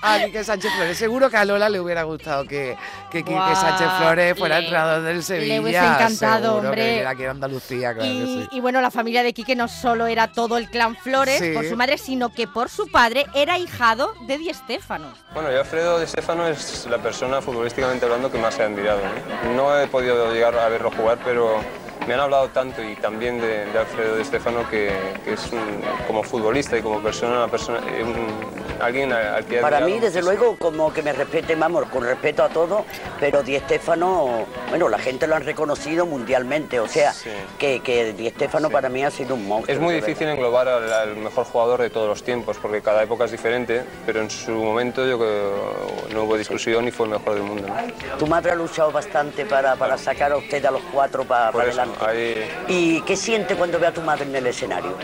a 0.01 0.19
Quique 0.23 0.43
Sánchez 0.43 0.71
Flores. 0.75 0.97
Seguro 0.97 1.29
que 1.29 1.37
a 1.37 1.45
Lola 1.45 1.69
le 1.69 1.79
hubiera 1.79 2.03
gustado 2.03 2.45
que, 2.45 2.77
que 3.09 3.23
Quique 3.23 3.55
Sánchez 3.55 3.87
Flores 3.97 4.37
fuera 4.37 4.59
le- 4.59 4.65
entrenador 4.65 5.01
del 5.03 5.17
le 5.17 5.21
Sevilla. 5.23 5.61
hubiese 5.61 5.79
encantado, 5.85 6.49
Seguro 6.49 6.69
hombre. 6.69 6.83
Que 6.99 7.07
aquí 7.07 7.25
a 7.25 7.31
Andalucía, 7.31 7.93
claro 7.93 8.01
que 8.01 8.07
Y, 8.15 8.41
sí. 8.43 8.47
y 8.51 8.59
bueno, 8.59 8.81
la 8.81 8.91
familia 8.91 9.23
de 9.23 9.33
Quique 9.33 9.55
no 9.55 9.67
solo 9.67 10.07
era 10.07 10.31
todo 10.31 10.57
el 10.57 10.69
clan 10.69 10.95
Flores 10.95 11.39
Sí. 11.39 11.51
por 11.53 11.65
su 11.65 11.75
madre, 11.75 11.97
sino 11.97 12.33
que 12.33 12.47
por 12.47 12.69
su 12.69 12.89
padre 12.91 13.25
era 13.33 13.57
hijado 13.57 14.13
de 14.27 14.37
Di 14.37 14.53
Stéfano. 14.53 15.07
Bueno, 15.33 15.51
yo 15.51 15.59
Alfredo 15.59 15.99
de 15.99 16.07
Stefano 16.07 16.47
es 16.47 16.85
la 16.89 16.97
persona 16.99 17.41
futbolísticamente 17.41 18.05
hablando 18.05 18.31
que 18.31 18.37
más 18.37 18.57
he 18.59 18.63
admirado. 18.63 18.99
¿no? 19.45 19.53
No 19.53 19.79
he 19.79 19.87
podido 19.87 20.31
llegar 20.33 20.55
a 20.57 20.69
verlo 20.69 20.91
jugar, 20.91 21.17
pero 21.25 21.59
me 22.07 22.13
han 22.13 22.19
hablado 22.19 22.49
tanto 22.49 22.83
y 22.83 22.95
también 22.97 23.39
de, 23.41 23.65
de 23.65 23.79
Alfredo 23.79 24.15
de 24.17 24.23
Stefano 24.25 24.69
que, 24.69 24.91
que 25.23 25.33
es 25.33 25.51
un- 25.51 25.81
como 26.05 26.21
futbolista 26.23 26.77
y 26.77 26.81
como 26.81 27.01
persona, 27.01 27.37
una 27.37 27.47
persona 27.47 27.79
eh, 27.89 28.03
un- 28.03 28.64
alguien 28.79 29.11
a- 29.13 29.35
al 29.37 29.45
que 29.45 29.57
he 29.59 29.61
Para 29.61 29.79
mí, 29.81 29.93
desde 29.99 30.21
muchísimo. 30.21 30.31
luego, 30.31 30.55
como 30.57 30.93
que 30.93 31.01
me 31.01 31.13
respeten, 31.13 31.59
vamos, 31.59 31.85
con 31.89 32.03
respeto 32.03 32.43
a 32.43 32.49
todos, 32.49 32.83
pero 33.19 33.43
Di 33.43 33.57
Stéfano, 33.59 34.45
bueno, 34.69 34.89
la 34.89 34.97
gente 34.99 35.27
lo 35.27 35.35
han 35.35 35.43
reconocido 35.45 36.05
mundialmente, 36.05 36.79
o 36.79 36.87
sea, 36.87 37.13
Sí. 37.13 37.29
que, 37.57 37.81
que 37.81 38.13
Di 38.13 38.29
Stéfano 38.29 38.69
para 38.69 38.89
mí 38.89 39.03
ha 39.03 39.11
sido 39.11 39.35
un 39.35 39.47
monstruo. 39.47 39.73
Es 39.75 39.81
muy 39.81 39.93
verdad. 39.95 40.07
difícil 40.07 40.27
englobar 40.29 40.67
al, 40.67 40.91
al 40.91 41.15
mejor 41.17 41.45
jugador 41.45 41.81
de 41.81 41.89
todos 41.89 42.07
los 42.07 42.23
tiempos, 42.23 42.57
porque 42.61 42.81
cada 42.81 43.03
época 43.03 43.25
es 43.25 43.31
diferente, 43.31 43.83
pero 44.05 44.21
en 44.21 44.29
su 44.29 44.51
momento 44.51 45.05
yo 45.05 45.17
creo 45.17 45.75
no 46.13 46.23
hubo 46.23 46.37
discusión 46.37 46.87
y 46.87 46.91
fue 46.91 47.05
el 47.07 47.13
mejor 47.13 47.33
del 47.33 47.43
mundo. 47.43 47.67
¿no? 47.67 48.17
Tu 48.17 48.27
madre 48.27 48.51
ha 48.51 48.55
luchado 48.55 48.91
bastante 48.91 49.45
para, 49.45 49.75
para 49.75 49.97
sacar 49.97 50.31
a 50.31 50.37
usted 50.37 50.63
a 50.65 50.71
los 50.71 50.81
cuatro 50.93 51.23
para 51.25 51.49
eso, 51.49 51.59
adelante. 51.59 51.97
ahí, 52.05 52.49
¿Y 52.67 53.01
qué 53.01 53.15
siente 53.15 53.55
cuando 53.55 53.79
ve 53.79 53.87
a 53.87 53.91
tu 53.93 54.01
madre 54.01 54.25
en 54.25 54.35
el 54.35 54.47
escenario? 54.47 54.95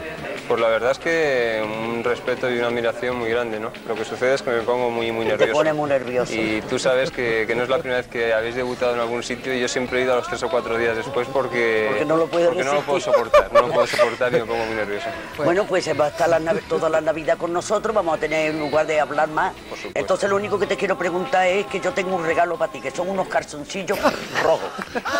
Pues 0.51 0.59
la 0.59 0.67
verdad 0.67 0.91
es 0.91 0.99
que 0.99 1.63
un 1.63 2.03
respeto 2.03 2.51
y 2.51 2.57
una 2.57 2.67
admiración 2.67 3.15
muy 3.17 3.29
grande, 3.29 3.57
¿no? 3.57 3.71
Lo 3.87 3.95
que 3.95 4.03
sucede 4.03 4.33
es 4.33 4.41
que 4.41 4.49
me 4.49 4.61
pongo 4.63 4.89
muy, 4.89 5.09
muy 5.09 5.23
nervioso. 5.23 5.45
te 5.45 5.53
pone 5.53 5.71
muy 5.71 5.87
nervioso. 5.89 6.33
Y 6.33 6.61
tú 6.69 6.77
sabes 6.77 7.09
que, 7.09 7.45
que 7.47 7.55
no 7.55 7.63
es 7.63 7.69
la 7.69 7.77
primera 7.77 8.01
vez 8.01 8.09
que 8.09 8.33
habéis 8.33 8.55
debutado 8.55 8.93
en 8.93 8.99
algún 8.99 9.23
sitio 9.23 9.53
y 9.53 9.61
yo 9.61 9.69
siempre 9.69 9.99
he 9.99 10.03
ido 10.03 10.11
a 10.11 10.17
los 10.17 10.27
tres 10.27 10.43
o 10.43 10.49
cuatro 10.49 10.77
días 10.77 10.97
después 10.97 11.25
porque, 11.31 11.85
Porque 11.87 12.03
no 12.03 12.17
lo 12.17 12.27
porque 12.27 12.65
no 12.65 12.73
lo 12.73 12.81
puedo 12.81 12.99
soportar, 12.99 13.49
no 13.53 13.61
lo 13.61 13.67
puedo 13.69 13.87
soportar 13.87 14.33
y 14.33 14.41
me 14.41 14.45
pongo 14.45 14.65
muy 14.65 14.75
nervioso. 14.75 15.07
Bueno, 15.37 15.65
pues 15.65 15.87
va 15.97 16.07
a 16.07 16.09
estar 16.09 16.27
la 16.27 16.41
toda 16.67 16.89
la 16.89 16.99
Navidad 16.99 17.37
con 17.37 17.53
nosotros, 17.53 17.95
vamos 17.95 18.17
a 18.17 18.19
tener 18.19 18.53
lugar 18.53 18.85
de 18.85 18.99
hablar 18.99 19.29
más. 19.29 19.53
Por 19.53 19.77
supuesto. 19.77 19.99
Entonces 19.99 20.29
lo 20.29 20.35
único 20.35 20.59
que 20.59 20.67
te 20.67 20.75
quiero 20.75 20.97
preguntar 20.97 21.47
es 21.47 21.65
que 21.67 21.79
yo 21.79 21.93
tengo 21.93 22.13
un 22.17 22.25
regalo 22.25 22.57
para 22.57 22.73
ti, 22.73 22.81
que 22.81 22.91
son 22.91 23.09
unos 23.09 23.29
calzoncillos 23.29 23.97
rojos. 24.43 24.69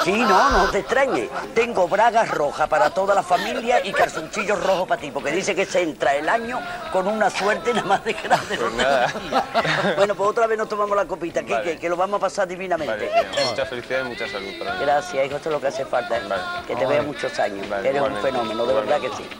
Sí, 0.04 0.12
no, 0.12 0.50
no 0.50 0.72
te 0.72 0.80
extrañes. 0.80 1.30
Tengo 1.56 1.88
bragas 1.88 2.30
rojas 2.30 2.68
para 2.68 2.90
toda 2.90 3.16
la 3.16 3.24
familia 3.24 3.80
y 3.86 3.94
calzoncillos 3.94 4.62
rojos 4.62 4.90
para 4.90 5.00
ti, 5.00 5.10
porque 5.22 5.36
dice 5.36 5.56
que 5.56 5.66
se 5.66 5.82
entra 5.82 6.16
el 6.16 6.28
año 6.28 6.60
con 6.92 7.08
una 7.08 7.30
suerte 7.30 7.74
nada 7.74 7.88
más 7.88 8.04
de 8.04 8.14
grande. 8.14 8.58
Pues 8.58 8.74
nada. 8.74 9.14
Bueno, 9.96 10.16
pues 10.16 10.30
otra 10.30 10.48
vez 10.48 10.58
nos 10.58 10.68
tomamos 10.70 10.96
la 10.96 11.06
copita, 11.06 11.42
Quique, 11.42 11.54
Vale. 11.54 11.78
que 11.78 11.90
lo 11.90 11.96
vamos 11.96 12.18
a 12.18 12.22
pasar 12.22 12.48
divinamente. 12.48 13.10
Vale, 13.10 13.28
tío, 13.32 13.46
mucha 13.50 13.66
felicidad 13.66 14.02
y 14.06 14.10
mucha 14.10 14.28
salud 14.28 14.50
para 14.60 14.74
mí. 14.74 14.80
Gracias, 14.82 15.26
hijo, 15.26 15.36
esto 15.38 15.50
es 15.50 15.54
lo 15.54 15.62
que 15.62 15.68
hace 15.68 15.86
falta. 15.86 16.20
Vale. 16.28 16.42
Que 16.68 16.76
te 16.76 16.86
vea 16.86 17.02
muchos 17.02 17.38
años. 17.40 17.68
Vale, 17.70 17.90
Eres 17.90 18.02
un 18.02 18.16
fenómeno, 18.18 18.66
de 18.66 18.74
verdad 18.74 19.00
que 19.00 19.10
sí. 19.10 19.28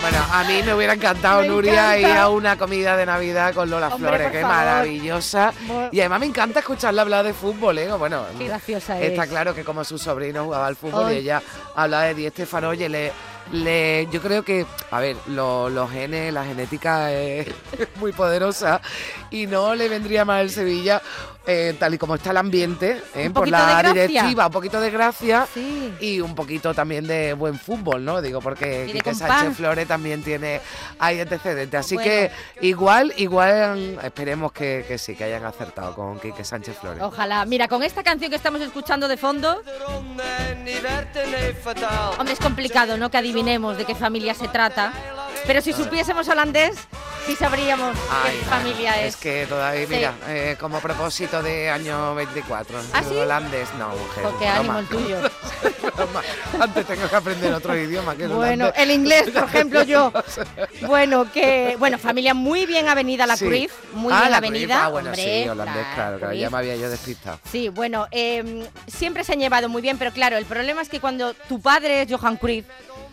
Bueno, 0.00 0.18
a 0.32 0.44
mí 0.44 0.62
me 0.64 0.74
hubiera 0.74 0.94
encantado, 0.94 1.42
Me 1.42 1.48
Nuria, 1.48 1.98
ir 1.98 2.06
a 2.06 2.30
una 2.30 2.56
comida 2.56 2.96
de 2.96 3.04
Navidad 3.04 3.52
con 3.54 3.68
Lola 3.68 3.88
Hombre, 3.88 4.08
Flores, 4.08 4.32
qué 4.32 4.40
favor. 4.40 4.56
maravillosa. 4.56 5.52
Y 5.92 6.00
además 6.00 6.20
me 6.20 6.26
encanta 6.26 6.60
escucharla 6.60 7.02
hablar 7.02 7.24
de 7.24 7.34
fútbol, 7.34 7.78
¿eh? 7.78 7.92
Bueno, 7.92 8.24
Qué 8.38 8.46
graciosa 8.46 8.98
está 8.98 9.24
es. 9.24 9.28
claro 9.28 9.54
que 9.54 9.62
como 9.62 9.84
su 9.84 9.98
sobrino 9.98 10.44
jugaba 10.44 10.66
al 10.66 10.76
fútbol 10.76 11.06
Ay. 11.08 11.16
y 11.16 11.18
ella 11.18 11.42
hablaba 11.74 12.04
de 12.04 12.14
Di 12.14 12.28
Stefano, 12.30 12.70
oye, 12.70 12.88
le, 12.88 13.12
le, 13.52 14.06
yo 14.12 14.20
creo 14.20 14.42
que, 14.44 14.66
a 14.90 15.00
ver, 15.00 15.16
lo- 15.26 15.68
los 15.70 15.90
genes, 15.90 16.32
la 16.32 16.44
genética 16.44 17.12
es 17.12 17.48
muy 17.96 18.12
poderosa 18.12 18.80
y 19.30 19.46
no 19.46 19.74
le 19.74 19.88
vendría 19.88 20.24
mal 20.24 20.42
el 20.42 20.50
Sevilla, 20.50 21.02
eh, 21.46 21.74
tal 21.78 21.94
y 21.94 21.98
como 21.98 22.14
está 22.14 22.30
el 22.30 22.36
ambiente, 22.36 23.02
¿eh? 23.14 23.30
Por 23.30 23.48
la 23.48 23.82
directiva, 23.82 24.46
un 24.46 24.52
poquito 24.52 24.80
de 24.80 24.90
gracia 24.90 25.46
Sí. 25.52 25.92
y 26.00 26.20
un 26.20 26.34
poquito 26.34 26.74
también 26.74 27.06
de 27.06 27.32
buen 27.32 27.58
fútbol, 27.58 28.04
¿no? 28.04 28.20
Digo, 28.20 28.40
porque 28.40 28.88
Quique. 28.92 29.14
Sánchez 29.14 29.56
Flores 29.56 29.88
también 29.88 30.22
tiene 30.22 30.60
hay 30.98 31.20
antecedentes. 31.20 31.80
Así 31.80 31.94
Bueno. 31.94 32.10
que 32.10 32.30
igual, 32.60 33.12
igual 33.16 33.98
esperemos 34.02 34.52
que, 34.52 34.84
que 34.86 34.98
sí, 34.98 35.16
que 35.16 35.24
hayan 35.24 35.44
acertado 35.44 35.94
con 35.94 36.20
Quique 36.20 36.44
Sánchez 36.44 36.76
Flores. 36.78 37.02
Ojalá. 37.02 37.44
Mira, 37.46 37.68
con 37.68 37.82
esta 37.82 38.02
canción 38.02 38.30
que 38.30 38.36
estamos 38.36 38.60
escuchando 38.60 39.08
de 39.08 39.16
fondo, 39.16 39.62
hombre, 42.18 42.32
es 42.32 42.38
complicado, 42.38 42.96
¿no? 42.96 43.10
Que 43.10 43.16
adivinemos 43.18 43.76
de 43.76 43.84
qué 43.84 43.94
familia 43.94 44.34
se 44.34 44.48
trata. 44.48 44.92
Pero 45.46 45.60
si 45.62 45.72
supiésemos 45.72 46.28
holandés, 46.28 46.76
sí 47.26 47.34
sabríamos 47.34 47.96
Ay, 48.10 48.36
qué 48.38 48.44
familia 48.44 49.00
es. 49.02 49.14
Es 49.14 49.20
que 49.20 49.46
todavía, 49.46 49.86
Sí. 49.86 49.94
mira, 49.94 50.14
eh, 50.28 50.56
como 50.60 50.80
propósito 50.80 51.42
de 51.42 51.70
año 51.70 52.14
24. 52.14 52.78
¿Ah, 52.92 53.02
sí? 53.02 53.14
Holandés, 53.16 53.68
no, 53.78 53.88
mujer. 53.88 54.22
Broma. 54.24 54.56
ánimo 54.56 54.78
el 54.78 54.86
tuyo. 54.86 55.16
Antes 56.60 56.86
tengo 56.86 57.08
que 57.08 57.16
aprender 57.16 57.52
otro 57.52 57.76
idioma 57.76 58.14
que 58.16 58.24
el 58.24 58.28
Bueno, 58.30 58.64
holandés. 58.66 58.82
el 58.82 58.90
inglés, 58.90 59.30
por 59.30 59.44
ejemplo, 59.44 59.82
yo. 59.82 60.12
Bueno, 60.86 61.30
que 61.32 61.76
bueno, 61.78 61.98
familia 61.98 62.34
muy 62.34 62.66
bien 62.66 62.88
avenida 62.88 63.26
la 63.26 63.36
Sí. 63.36 63.46
Cruyff, 63.46 63.72
muy 63.92 64.12
ah, 64.12 64.20
bien 64.20 64.30
la 64.30 64.36
avenida. 64.38 64.84
Ah, 64.84 64.88
bueno, 64.88 65.10
hombre, 65.10 65.42
sí, 65.44 65.48
holandés, 65.48 65.76
la 65.86 65.94
claro, 65.94 66.18
claro, 66.18 66.34
ya 66.34 66.50
me 66.50 66.58
había 66.58 66.76
yo 66.76 66.90
despistado. 66.90 67.38
Sí, 67.50 67.68
bueno, 67.68 68.06
eh, 68.10 68.66
siempre 68.86 69.24
se 69.24 69.32
han 69.32 69.40
llevado 69.40 69.68
muy 69.68 69.82
bien, 69.82 69.98
pero 69.98 70.10
claro, 70.12 70.36
el 70.36 70.44
problema 70.46 70.82
es 70.82 70.88
que 70.88 71.00
cuando 71.00 71.34
tu 71.34 71.60
padre 71.60 72.02
es 72.02 72.08
Johan 72.10 72.36
Cruyff, 72.36 72.64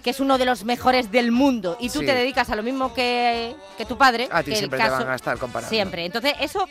que 0.08 0.12
es 0.12 0.22
uno 0.22 0.38
de 0.38 0.46
los 0.46 0.64
mejores 0.64 1.12
del 1.12 1.34
mundo, 1.34 1.76
y 1.82 1.90
tú 1.90 2.00
Sí. 2.00 2.06
te 2.06 2.16
dedicas 2.16 2.50
a 2.50 2.56
lo 2.56 2.64
mismo 2.64 2.94
que, 2.94 3.54
que 3.78 3.84
tu 3.84 3.98
padre, 3.98 4.30
A 4.32 4.42
ti 4.42 4.46
que 4.46 4.52
el 4.54 4.58
siempre 4.60 4.80
caso, 4.80 5.00
te 5.00 5.04
van 5.04 5.12
a 5.12 5.16
estar 5.18 5.38
comparando. 5.38 5.70
Siempre. 5.70 6.06
Entonces, 6.06 6.34
eso, 6.40 6.66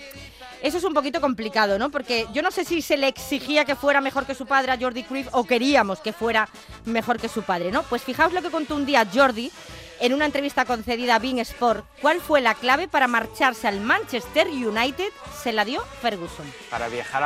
eso 0.63 0.79
es 0.79 0.85
un 0.85 0.95
poquito 0.95 1.21
complicado, 1.21 1.79
¿no? 1.79 1.91
Porque 1.91 2.27
yo 2.33 2.41
no 2.41 2.51
sé 2.51 2.65
si 2.65 2.81
se 2.81 2.97
le 2.97 3.09
exigía 3.09 3.67
que 3.67 3.77
fuera 3.77 4.01
mejor 4.01 4.25
que 4.25 4.35
su 4.35 4.47
padre 4.47 4.73
a 4.73 4.79
Jordi 4.81 5.03
Cruyff 5.03 5.29
o 5.33 5.45
queríamos 5.45 6.01
que 6.01 6.15
fuera 6.15 6.49
mejor 6.87 7.21
que 7.21 7.29
su 7.29 7.43
padre, 7.43 7.71
¿no? 7.71 7.83
Pues 7.83 8.01
fijaos 8.05 8.33
lo 8.33 8.41
que 8.41 8.49
contó 8.49 8.75
un 8.75 8.87
día 8.87 9.07
Jordi 9.13 9.53
en 10.01 10.15
una 10.15 10.27
entrevista 10.27 10.65
concedida 10.65 11.17
a 11.17 11.19
Bein 11.19 11.39
Sport. 11.41 11.85
¿Cuál 12.01 12.21
fue 12.21 12.41
la 12.41 12.55
clave 12.55 12.89
para 12.89 13.09
marcharse 13.09 13.67
al 13.69 13.81
Manchester 13.81 14.49
United? 14.49 15.09
Se 15.43 15.53
la 15.53 15.65
dio 15.65 15.83
Ferguson. 16.03 16.47
para 16.71 16.89
viajar 16.89 17.23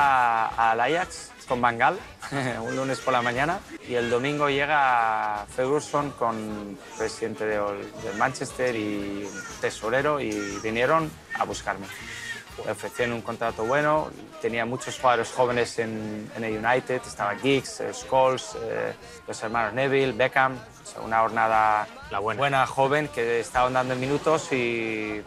al 0.56 0.80
Ajax 0.80 1.30
con 1.48 1.60
Bangal 1.60 1.98
un 2.62 2.76
lunes 2.76 3.00
por 3.00 3.12
la 3.12 3.22
mañana 3.22 3.58
y 3.88 3.94
el 3.94 4.08
domingo 4.08 4.48
llega 4.48 5.44
Ferguson 5.56 6.12
con 6.12 6.78
presidente 6.96 7.44
de, 7.44 7.56
del 7.56 8.16
Manchester 8.16 8.76
y 8.76 9.28
tesorero 9.60 10.20
y 10.20 10.30
vinieron 10.62 11.10
a 11.34 11.44
buscarme. 11.44 11.86
Me 12.64 12.72
ofrecieron 12.72 13.14
un 13.16 13.22
contrato 13.22 13.64
bueno, 13.64 14.10
tenía 14.40 14.64
muchos 14.64 14.96
jugadores 14.98 15.32
jóvenes 15.32 15.78
en, 15.78 16.30
en 16.36 16.44
el 16.44 16.64
United, 16.64 17.00
estaba 17.04 17.34
Giggs, 17.34 17.82
Scholes, 17.94 18.56
eh, 18.62 18.92
los 19.26 19.42
hermanos 19.42 19.72
Neville, 19.72 20.12
Beckham, 20.12 20.56
una 21.04 21.21
jornada 21.21 21.87
buena. 22.21 22.66
joven 22.66 23.09
que 23.09 23.40
estaban 23.40 23.73
dando 23.73 23.97
minutos 23.97 24.52
y 24.52 25.23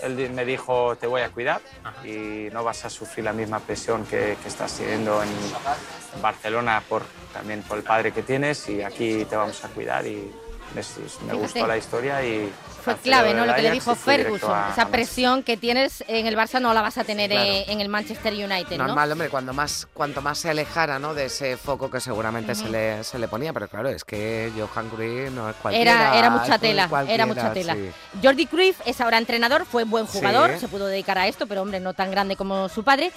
él 0.00 0.30
me 0.30 0.44
dijo, 0.44 0.96
te 0.96 1.06
voy 1.06 1.22
a 1.22 1.30
cuidar 1.30 1.60
y 2.04 2.48
no 2.52 2.62
vas 2.62 2.84
a 2.84 2.90
sufrir 2.90 3.24
la 3.24 3.32
misma 3.32 3.60
presión 3.60 4.04
que, 4.04 4.36
que 4.40 4.48
estás 4.48 4.72
teniendo 4.74 5.22
en, 5.22 5.28
en 5.28 6.22
Barcelona 6.22 6.82
por, 6.88 7.02
también 7.32 7.62
por 7.62 7.78
el 7.78 7.84
padre 7.84 8.12
que 8.12 8.22
tienes 8.22 8.68
y 8.68 8.82
aquí 8.82 9.24
te 9.24 9.36
vamos 9.36 9.64
a 9.64 9.68
cuidar 9.68 10.06
y 10.06 10.32
me, 10.74 10.82
me 11.26 11.34
gustó 11.34 11.66
la 11.66 11.76
historia 11.76 12.24
y... 12.24 12.52
Fue 12.94 13.02
clave, 13.02 13.34
¿no? 13.34 13.46
Lo 13.46 13.54
que 13.54 13.62
le 13.62 13.70
dijo 13.70 13.94
Ferguson. 13.94 14.56
Esa 14.72 14.88
presión 14.88 15.42
que 15.42 15.56
tienes 15.56 16.04
en 16.08 16.26
el 16.26 16.36
Barça 16.36 16.60
no 16.60 16.72
la 16.74 16.82
vas 16.82 16.98
a 16.98 17.04
tener 17.04 17.30
Claro. 17.30 17.50
en 17.68 17.80
el 17.80 17.88
Manchester 17.88 18.32
United, 18.32 18.76
¿no? 18.78 18.86
Normal, 18.86 19.12
hombre, 19.12 19.28
cuando 19.28 19.52
más, 19.52 19.86
cuanto 19.92 20.22
más 20.22 20.38
se 20.38 20.50
alejara 20.50 20.98
¿no? 20.98 21.14
de 21.14 21.26
ese 21.26 21.56
foco 21.56 21.90
que 21.90 22.00
seguramente 22.00 22.54
se, 22.54 22.68
le, 22.68 23.04
se 23.04 23.18
le 23.18 23.28
ponía, 23.28 23.52
pero 23.52 23.68
claro, 23.68 23.88
es 23.88 24.04
que 24.04 24.50
Johan 24.56 24.88
Cruyff 24.88 25.30
no 25.32 25.50
es 25.50 25.56
cualquiera. 25.56 25.92
Era, 25.92 26.18
era 26.18 26.30
mucha 26.30 26.58
tela, 26.58 26.88
era 27.08 27.26
mucha 27.26 27.52
tela. 27.52 27.74
sí. 27.74 27.90
Jordi 28.22 28.46
Cruyff 28.46 28.80
es 28.86 29.00
ahora 29.00 29.18
entrenador, 29.18 29.64
fue 29.66 29.84
buen 29.84 30.06
jugador, 30.06 30.52
Sí. 30.54 30.60
se 30.60 30.68
pudo 30.68 30.86
dedicar 30.86 31.18
a 31.18 31.26
esto, 31.28 31.46
pero 31.46 31.62
hombre, 31.62 31.80
no 31.80 31.92
tan 31.94 32.10
grande 32.10 32.36
como 32.36 32.68
su 32.68 32.82
padre. 32.84 33.12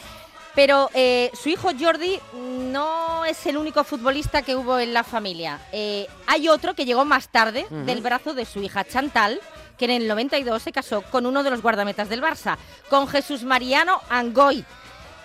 Pero 0.53 0.89
eh, 0.93 1.31
su 1.33 1.49
hijo 1.49 1.69
Jordi 1.79 2.19
no 2.33 3.23
es 3.25 3.45
el 3.45 3.57
único 3.57 3.83
futbolista 3.83 4.41
que 4.41 4.55
hubo 4.55 4.79
en 4.79 4.93
la 4.93 5.03
familia. 5.03 5.59
Eh, 5.71 6.07
hay 6.27 6.49
otro 6.49 6.73
que 6.73 6.85
llegó 6.85 7.05
más 7.05 7.29
tarde 7.29 7.65
del 7.69 8.01
brazo 8.01 8.33
de 8.33 8.45
su 8.45 8.61
hija 8.61 8.83
Chantal, 8.83 9.39
que 9.77 9.85
en 9.85 9.91
el 9.91 10.07
92 10.07 10.61
se 10.61 10.71
casó 10.71 11.01
con 11.03 11.25
uno 11.25 11.43
de 11.43 11.51
los 11.51 11.61
guardametas 11.61 12.09
del 12.09 12.21
Barça, 12.21 12.57
con 12.89 13.07
Jesús 13.07 13.43
Mariano 13.43 14.01
Angoy 14.09 14.65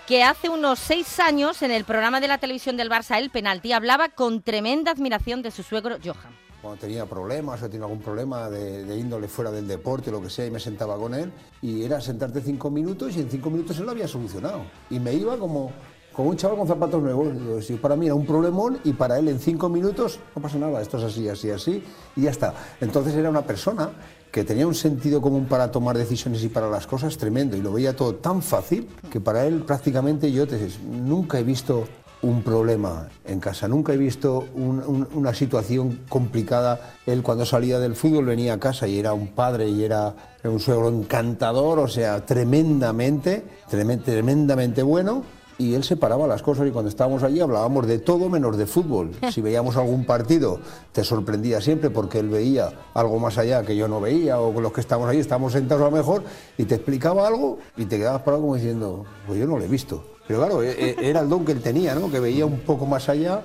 que 0.07 0.23
hace 0.23 0.47
unos 0.47 0.79
seis 0.79 1.19
años 1.19 1.61
en 1.61 1.69
el 1.69 1.83
programa 1.83 2.21
de 2.21 2.29
la 2.29 2.37
televisión 2.37 2.77
del 2.77 2.89
Barça 2.89 3.17
El 3.17 3.29
Penalti 3.29 3.73
hablaba 3.73 4.07
con 4.07 4.41
tremenda 4.41 4.91
admiración 4.91 5.41
de 5.41 5.51
su 5.51 5.63
suegro 5.63 5.97
Johan. 6.01 6.46
Cuando 6.67 6.81
tenía 6.81 7.05
problemas 7.05 7.63
o 7.63 7.69
tenía 7.69 7.85
algún 7.85 8.01
problema 8.01 8.49
de, 8.49 8.83
de 8.83 8.97
índole 8.97 9.29
fuera 9.29 9.49
del 9.51 9.65
deporte 9.65 10.09
o 10.09 10.11
lo 10.11 10.21
que 10.21 10.29
sea, 10.29 10.45
y 10.45 10.51
me 10.51 10.59
sentaba 10.59 10.97
con 10.97 11.13
él, 11.13 11.31
y 11.61 11.83
era 11.83 12.01
sentarte 12.01 12.41
cinco 12.41 12.69
minutos 12.69 13.15
y 13.15 13.21
en 13.21 13.29
cinco 13.29 13.49
minutos 13.49 13.79
él 13.79 13.85
lo 13.85 13.91
había 13.91 14.05
solucionado. 14.05 14.63
Y 14.89 14.99
me 14.99 15.13
iba 15.13 15.37
como, 15.37 15.71
como 16.11 16.29
un 16.29 16.35
chaval 16.35 16.57
con 16.57 16.67
zapatos 16.67 17.01
nuevos. 17.01 17.65
Si 17.65 17.75
para 17.75 17.95
mí 17.95 18.07
era 18.07 18.15
un 18.15 18.25
problemón 18.25 18.79
y 18.83 18.91
para 18.91 19.17
él 19.17 19.29
en 19.29 19.39
cinco 19.39 19.69
minutos 19.69 20.19
no 20.35 20.41
pasa 20.41 20.57
nada, 20.57 20.81
esto 20.81 20.97
es 20.97 21.05
así, 21.05 21.29
así, 21.29 21.51
así, 21.51 21.81
y 22.17 22.23
ya 22.23 22.31
está. 22.31 22.53
Entonces 22.81 23.15
era 23.15 23.29
una 23.29 23.43
persona 23.43 23.89
que 24.29 24.43
tenía 24.43 24.67
un 24.67 24.75
sentido 24.75 25.21
común 25.21 25.45
para 25.45 25.71
tomar 25.71 25.97
decisiones 25.97 26.43
y 26.43 26.49
para 26.49 26.69
las 26.69 26.85
cosas 26.85 27.17
tremendo, 27.17 27.55
y 27.55 27.61
lo 27.61 27.71
veía 27.71 27.95
todo 27.95 28.15
tan 28.15 28.41
fácil 28.41 28.89
que 29.09 29.21
para 29.21 29.45
él 29.45 29.63
prácticamente 29.63 30.29
yo 30.33 30.45
te, 30.45 30.69
nunca 30.85 31.39
he 31.39 31.43
visto 31.43 31.85
un 32.23 32.41
problema 32.41 33.09
en 33.25 33.39
casa. 33.39 33.67
Nunca 33.67 33.93
he 33.93 33.97
visto 33.97 34.45
un- 34.55 34.83
un- 34.85 35.07
una 35.13 35.33
situación 35.33 35.99
complicada. 36.09 36.95
Él 37.05 37.21
cuando 37.21 37.45
salía 37.45 37.79
del 37.79 37.95
fútbol 37.95 38.25
venía 38.25 38.53
a 38.53 38.59
casa 38.59 38.87
y 38.87 38.97
era 38.99 39.13
un 39.13 39.27
padre 39.27 39.69
y 39.69 39.83
era, 39.83 40.13
era 40.41 40.49
un 40.49 40.59
suegro 40.59 40.89
encantador, 40.89 41.77
o 41.79 41.87
sea, 41.87 42.25
tremendamente, 42.25 43.43
tremen- 43.69 44.01
tremendamente 44.03 44.81
bueno. 44.83 45.23
Y 45.59 45.73
él 45.73 45.83
separaba 45.83 46.27
las 46.27 46.43
cosas 46.43 46.67
y 46.67 46.71
cuando 46.71 46.89
estábamos 46.89 47.23
allí 47.23 47.39
hablábamos 47.39 47.87
de 47.87 47.97
todo 47.97 48.29
menos 48.29 48.57
de 48.57 48.67
fútbol. 48.67 49.11
Si 49.31 49.41
veíamos 49.41 49.75
algún 49.75 50.05
partido 50.05 50.59
te 50.91 51.03
sorprendía 51.03 51.61
siempre 51.61 51.89
porque 51.89 52.19
él 52.19 52.29
veía 52.29 52.71
algo 52.93 53.17
más 53.19 53.37
allá 53.39 53.63
que 53.63 53.75
yo 53.75 53.87
no 53.87 53.99
veía 53.99 54.39
o 54.39 54.53
con 54.53 54.61
los 54.61 54.71
que 54.71 54.81
estábamos 54.81 55.09
ahí 55.09 55.17
estábamos 55.19 55.53
sentados 55.53 55.81
a 55.81 55.89
lo 55.89 55.97
mejor 55.97 56.23
y 56.59 56.65
te 56.65 56.75
explicaba 56.75 57.27
algo 57.27 57.57
y 57.75 57.85
te 57.85 57.97
quedabas 57.97 58.21
parado 58.21 58.41
como 58.43 58.55
diciendo, 58.55 59.05
pues 59.25 59.39
yo 59.39 59.47
no 59.47 59.57
lo 59.57 59.63
he 59.63 59.67
visto. 59.67 60.03
Pero 60.27 60.39
claro, 60.39 60.61
e- 60.63 60.71
e- 60.71 61.09
era 61.09 61.21
el 61.21 61.29
don 61.29 61.45
que 61.45 61.53
él 61.53 61.61
tenía, 61.61 61.95
¿no? 61.95 62.11
Que 62.11 62.19
veía 62.19 62.45
un 62.45 62.59
poco 62.59 62.85
más 62.85 63.07
allá. 63.09 63.41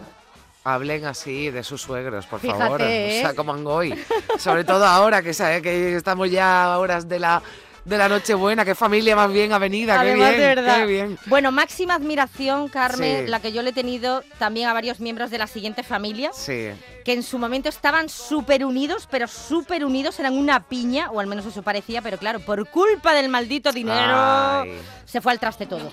Hablen 0.64 1.04
así 1.06 1.50
de 1.50 1.62
sus 1.64 1.82
suegros, 1.82 2.26
por 2.26 2.40
Fíjate, 2.40 2.58
favor. 2.60 2.82
¿eh? 2.82 3.18
O 3.18 3.26
sea, 3.26 3.34
como 3.34 3.52
Angoy. 3.52 3.94
Sobre 4.38 4.64
todo 4.64 4.84
ahora 4.86 5.22
que, 5.22 5.34
sabe 5.34 5.60
que 5.62 5.96
estamos 5.96 6.30
ya 6.30 6.72
a 6.74 6.78
horas 6.78 7.08
de 7.08 7.18
la, 7.18 7.42
de 7.84 7.98
la 7.98 8.08
Nochebuena. 8.08 8.64
Qué 8.64 8.74
familia 8.74 9.16
más 9.16 9.30
bien 9.32 9.52
avenida. 9.52 10.00
Qué 10.02 10.14
bien, 10.14 10.32
de 10.32 10.38
verdad. 10.38 10.76
qué 10.78 10.86
bien. 10.86 11.18
Bueno, 11.26 11.50
máxima 11.52 11.94
admiración, 11.94 12.68
Carmen, 12.68 13.24
Sí. 13.24 13.30
la 13.30 13.40
que 13.40 13.52
yo 13.52 13.62
le 13.62 13.70
he 13.70 13.72
tenido 13.72 14.22
también 14.38 14.68
a 14.68 14.72
varios 14.72 15.00
miembros 15.00 15.30
de 15.30 15.38
la 15.38 15.46
siguiente 15.46 15.82
familia, 15.82 16.30
Sí. 16.32 16.70
que 17.04 17.12
en 17.12 17.22
su 17.22 17.38
momento 17.38 17.68
estaban 17.68 18.08
súper 18.08 18.64
unidos, 18.64 19.08
pero 19.10 19.26
súper 19.26 19.84
unidos, 19.84 20.18
eran 20.20 20.36
una 20.38 20.68
piña, 20.68 21.10
o 21.10 21.18
al 21.20 21.26
menos 21.26 21.44
eso 21.46 21.62
parecía, 21.62 22.02
pero 22.02 22.18
claro, 22.18 22.40
por 22.40 22.68
culpa 22.68 23.14
del 23.14 23.28
maldito 23.28 23.72
dinero, 23.72 24.14
Ay. 24.62 24.80
se 25.04 25.20
fue 25.20 25.32
al 25.32 25.40
traste 25.40 25.66
todo. 25.66 25.90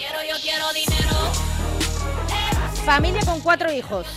Familia 2.85 3.21
con 3.25 3.41
cuatro 3.41 3.71
hijos, 3.71 4.07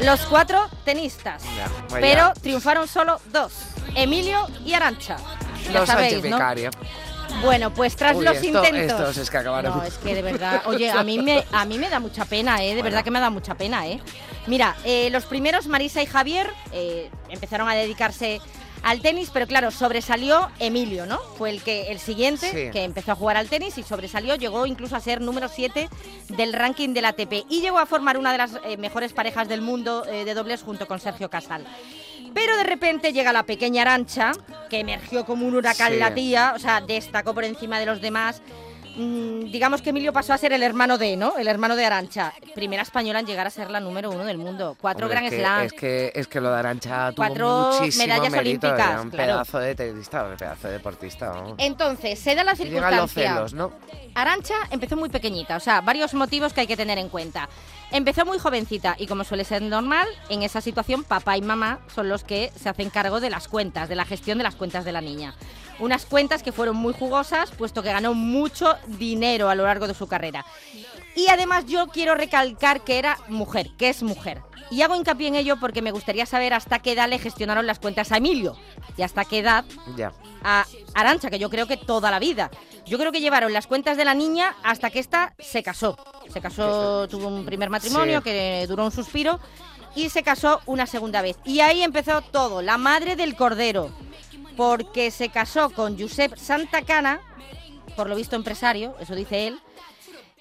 los 0.00 0.20
cuatro 0.26 0.68
tenistas, 0.84 1.42
Ya, 1.56 1.68
pero 2.00 2.32
triunfaron 2.42 2.88
solo 2.88 3.20
dos, 3.32 3.52
Emilio 3.94 4.46
y 4.64 4.72
Arancha. 4.74 5.16
Los 5.72 5.86
sabéis, 5.86 6.16
¿no? 6.24 6.36
Vicario. 6.36 6.70
Bueno, 7.42 7.72
pues 7.72 7.94
tras 7.96 8.16
Uy, 8.16 8.24
los 8.24 8.36
esto- 8.36 8.46
intentos. 8.46 8.98
estos 9.00 9.16
es 9.18 9.30
que 9.30 9.38
acabaron. 9.38 9.76
No, 9.78 9.84
es 9.84 9.94
que 9.98 10.14
de 10.14 10.22
verdad. 10.22 10.62
Oye, 10.66 10.90
a 10.90 11.04
mí 11.04 11.18
me, 11.18 11.44
a 11.52 11.64
mí 11.64 11.78
me 11.78 11.88
da 11.88 12.00
mucha 12.00 12.24
pena, 12.24 12.62
¿eh? 12.64 12.74
De 12.74 12.82
verdad 12.82 13.04
que 13.04 13.10
me 13.10 13.20
da 13.20 13.30
mucha 13.30 13.54
pena, 13.54 13.86
¿eh? 13.86 14.00
Mira, 14.46 14.76
eh, 14.84 15.08
los 15.10 15.24
primeros, 15.26 15.66
Marisa 15.66 16.02
y 16.02 16.06
Javier, 16.06 16.50
eh, 16.72 17.10
empezaron 17.28 17.68
a 17.68 17.74
dedicarse 17.74 18.40
al 18.82 19.00
tenis, 19.02 19.30
pero 19.32 19.46
claro, 19.46 19.70
sobresalió 19.70 20.48
Emilio, 20.60 21.04
¿no? 21.04 21.18
Fue 21.36 21.50
el 21.50 21.62
que 21.62 21.88
el 21.92 21.98
siguiente 21.98 22.50
Sí. 22.50 22.70
que 22.72 22.84
empezó 22.84 23.12
a 23.12 23.14
jugar 23.16 23.36
al 23.36 23.48
tenis 23.48 23.76
y 23.76 23.82
sobresalió, 23.82 24.36
llegó 24.36 24.66
incluso 24.66 24.94
a 24.96 25.00
ser 25.00 25.20
número 25.20 25.48
7 25.48 25.88
del 26.28 26.52
ranking 26.52 26.94
del 26.94 27.04
ATP 27.04 27.44
y 27.48 27.60
llegó 27.60 27.78
a 27.78 27.86
formar 27.86 28.16
una 28.18 28.30
de 28.32 28.38
las 28.38 28.52
eh, 28.64 28.76
mejores 28.76 29.12
parejas 29.12 29.48
del 29.48 29.62
mundo 29.62 30.04
eh, 30.06 30.24
de 30.24 30.32
dobles 30.34 30.62
junto 30.62 30.86
con 30.86 31.00
Sergio 31.00 31.28
Casal. 31.28 31.64
Pero 32.34 32.56
de 32.56 32.64
repente 32.64 33.12
llega 33.12 33.32
la 33.32 33.42
pequeña 33.44 33.82
Arancha, 33.82 34.32
que 34.70 34.80
emergió 34.80 35.24
como 35.24 35.46
un 35.46 35.54
huracán 35.54 35.92
Sí. 35.92 35.98
la 35.98 36.14
tía, 36.14 36.52
o 36.54 36.58
sea, 36.58 36.80
destacó 36.80 37.34
por 37.34 37.44
encima 37.44 37.78
de 37.80 37.86
los 37.86 38.00
demás. 38.00 38.42
Mm, 38.96 39.52
digamos 39.52 39.80
que 39.80 39.90
Emilio 39.90 40.12
pasó 40.12 40.32
a 40.32 40.38
ser 40.38 40.52
el 40.52 40.60
hermano 40.64 40.98
de, 40.98 41.16
¿no? 41.16 41.36
El 41.38 41.46
hermano 41.46 41.76
de 41.76 41.84
Arancha. 41.86 42.32
Primera 42.56 42.82
española 42.82 43.20
en 43.20 43.26
llegar 43.26 43.46
a 43.46 43.50
ser 43.50 43.70
la 43.70 43.78
número 43.78 44.10
uno 44.10 44.24
del 44.24 44.38
mundo. 44.38 44.76
Cuatro 44.80 45.06
Hombre, 45.06 45.20
Grand 45.30 45.62
es 45.64 45.72
que, 45.72 46.06
es 46.06 46.12
que 46.14 46.20
es 46.20 46.26
que 46.26 46.40
lo 46.40 46.50
de 46.50 46.58
Arancha 46.58 47.12
tuvo 47.12 47.24
Cuatro 47.24 47.70
muchísimo 47.78 48.06
medallas 48.06 48.32
mérito, 48.32 48.66
olímpicas, 48.66 48.90
era 48.90 49.00
un 49.02 49.10
claro. 49.10 49.32
pedazo 49.34 49.58
de 49.60 49.74
tenista, 49.76 50.24
un 50.24 50.36
pedazo 50.36 50.66
de 50.66 50.72
deportista. 50.72 51.32
Entonces, 51.58 52.18
se 52.18 52.34
da 52.34 52.42
la 52.42 52.54
Y 52.54 52.56
llegan 52.64 52.96
los 52.96 53.12
circunstancia. 53.12 53.34
celos, 53.34 53.54
¿no? 53.54 53.72
Arancha 54.16 54.54
empezó 54.70 54.96
muy 54.96 55.10
pequeñita, 55.10 55.56
o 55.56 55.60
sea, 55.60 55.80
varios 55.80 56.12
motivos 56.14 56.52
que 56.52 56.62
hay 56.62 56.66
que 56.66 56.76
tener 56.76 56.98
en 56.98 57.08
cuenta. 57.08 57.48
Empezó 57.90 58.26
muy 58.26 58.38
jovencita 58.38 58.96
y 58.98 59.06
como 59.06 59.24
suele 59.24 59.44
ser 59.44 59.62
normal, 59.62 60.06
en 60.28 60.42
esa 60.42 60.60
situación 60.60 61.04
papá 61.04 61.38
y 61.38 61.42
mamá 61.42 61.80
son 61.94 62.10
los 62.10 62.22
que 62.22 62.52
se 62.54 62.68
hacen 62.68 62.90
cargo 62.90 63.18
de 63.18 63.30
las 63.30 63.48
cuentas, 63.48 63.88
de 63.88 63.96
la 63.96 64.04
gestión 64.04 64.36
de 64.36 64.44
las 64.44 64.56
cuentas 64.56 64.84
de 64.84 64.92
la 64.92 65.00
niña. 65.00 65.34
Unas 65.78 66.04
cuentas 66.04 66.42
que 66.42 66.52
fueron 66.52 66.76
muy 66.76 66.92
jugosas, 66.92 67.50
puesto 67.52 67.82
que 67.82 67.88
ganó 67.88 68.12
mucho 68.12 68.76
dinero 68.86 69.48
a 69.48 69.54
lo 69.54 69.64
largo 69.64 69.86
de 69.86 69.94
su 69.94 70.06
carrera. 70.06 70.44
Y 71.18 71.26
además 71.30 71.66
yo 71.66 71.88
quiero 71.88 72.14
recalcar 72.14 72.82
que 72.82 72.96
era 72.98 73.18
mujer, 73.28 73.70
que 73.76 73.88
es 73.88 74.04
mujer. 74.04 74.40
Y 74.70 74.82
hago 74.82 74.94
hincapié 74.94 75.26
en 75.26 75.34
ello 75.34 75.56
porque 75.58 75.82
me 75.82 75.90
gustaría 75.90 76.26
saber 76.26 76.54
hasta 76.54 76.78
qué 76.78 76.92
edad 76.92 77.08
le 77.08 77.18
gestionaron 77.18 77.66
las 77.66 77.80
cuentas 77.80 78.12
a 78.12 78.18
Emilio 78.18 78.54
y 78.96 79.02
hasta 79.02 79.24
qué 79.24 79.38
edad 79.40 79.64
Ya. 79.96 80.12
a 80.44 80.64
Arancha, 80.94 81.28
que 81.28 81.40
yo 81.40 81.50
creo 81.50 81.66
que 81.66 81.76
toda 81.76 82.12
la 82.12 82.20
vida. 82.20 82.50
Yo 82.86 82.98
creo 82.98 83.10
que 83.10 83.20
llevaron 83.20 83.52
las 83.52 83.66
cuentas 83.66 83.96
de 83.96 84.04
la 84.04 84.14
niña 84.14 84.54
hasta 84.62 84.90
que 84.90 85.00
ésta 85.00 85.34
se 85.40 85.62
casó. 85.64 85.96
Se 86.32 86.40
casó, 86.40 87.08
tuvo 87.08 87.26
un 87.26 87.44
primer 87.44 87.68
matrimonio 87.70 88.18
Sí. 88.18 88.24
que 88.24 88.66
duró 88.68 88.84
un 88.84 88.92
suspiro 88.92 89.40
y 89.96 90.10
se 90.10 90.22
casó 90.22 90.60
una 90.66 90.86
segunda 90.86 91.20
vez. 91.20 91.36
Y 91.44 91.60
ahí 91.60 91.82
empezó 91.82 92.20
todo, 92.20 92.62
la 92.62 92.78
madre 92.78 93.16
del 93.16 93.34
cordero, 93.34 93.90
porque 94.56 95.10
se 95.10 95.30
casó 95.30 95.70
con 95.70 95.98
Josep 95.98 96.36
Santacana, 96.36 97.20
por 97.96 98.08
lo 98.08 98.14
visto 98.14 98.36
empresario, 98.36 98.94
eso 99.00 99.16
dice 99.16 99.48
él. 99.48 99.60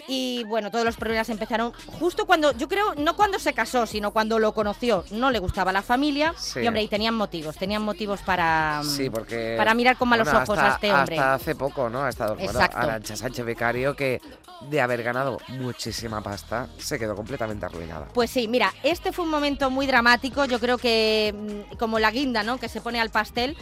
Y 0.08 0.44
bueno, 0.46 0.72
todos 0.72 0.86
los 0.86 0.96
problemas 0.96 1.30
empezaron 1.30 1.74
justo 2.00 2.26
cuando, 2.26 2.54
yo 2.54 2.68
creo, 2.70 2.96
no 2.96 3.16
cuando 3.18 3.40
se 3.40 3.54
casó, 3.54 3.86
sino 3.86 4.12
cuando 4.12 4.40
lo 4.40 4.54
conoció. 4.54 5.04
No 5.12 5.32
le 5.32 5.40
gustaba 5.40 5.72
la 5.74 5.82
familia 5.82 6.34
Sí. 6.38 6.62
y 6.62 6.68
hombre, 6.68 6.82
y 6.84 6.88
tenían 6.88 7.14
motivos, 7.14 7.58
tenían 7.58 7.82
motivos 7.82 8.22
para, 8.22 8.82
Sí, 8.86 9.10
porque... 9.10 9.56
para 9.58 9.74
mirar 9.74 9.98
con 9.98 10.08
malos 10.08 10.26
bueno, 10.28 10.44
ojos 10.44 10.58
hasta- 10.58 10.72
a 10.72 10.76
este 10.76 10.94
hombre. 10.94 11.20
Hasta 11.20 11.34
hace 11.34 11.56
poco, 11.56 11.90
¿no? 11.90 12.04
Ha 12.04 12.10
estado 12.10 12.36
bueno, 12.36 12.50
Exacto. 12.52 12.78
Arancha 12.78 13.16
Sánchez 13.18 13.46
Becario, 13.46 13.96
que 13.96 14.22
de 14.62 14.82
haber 14.82 15.04
ganado 15.04 15.40
muchísima 15.50 16.22
pasta, 16.24 16.68
se 16.78 16.98
quedó 16.98 17.14
completamente 17.16 17.66
arruinada. 17.66 18.08
Pues 18.14 18.32
sí, 18.32 18.48
mira, 18.48 18.74
este 18.84 19.12
fue 19.12 19.26
un 19.26 19.32
momento 19.32 19.70
muy 19.70 19.88
dramático, 19.88 20.46
yo 20.46 20.60
creo 20.60 20.78
que 20.78 21.36
mm, 21.72 21.76
como 21.78 22.00
la 22.00 22.12
guinda, 22.12 22.44
¿no? 22.44 22.58
Que 22.60 22.70
se 22.70 22.80
pone 22.82 23.00
al 23.02 23.10
pastel 23.10 23.56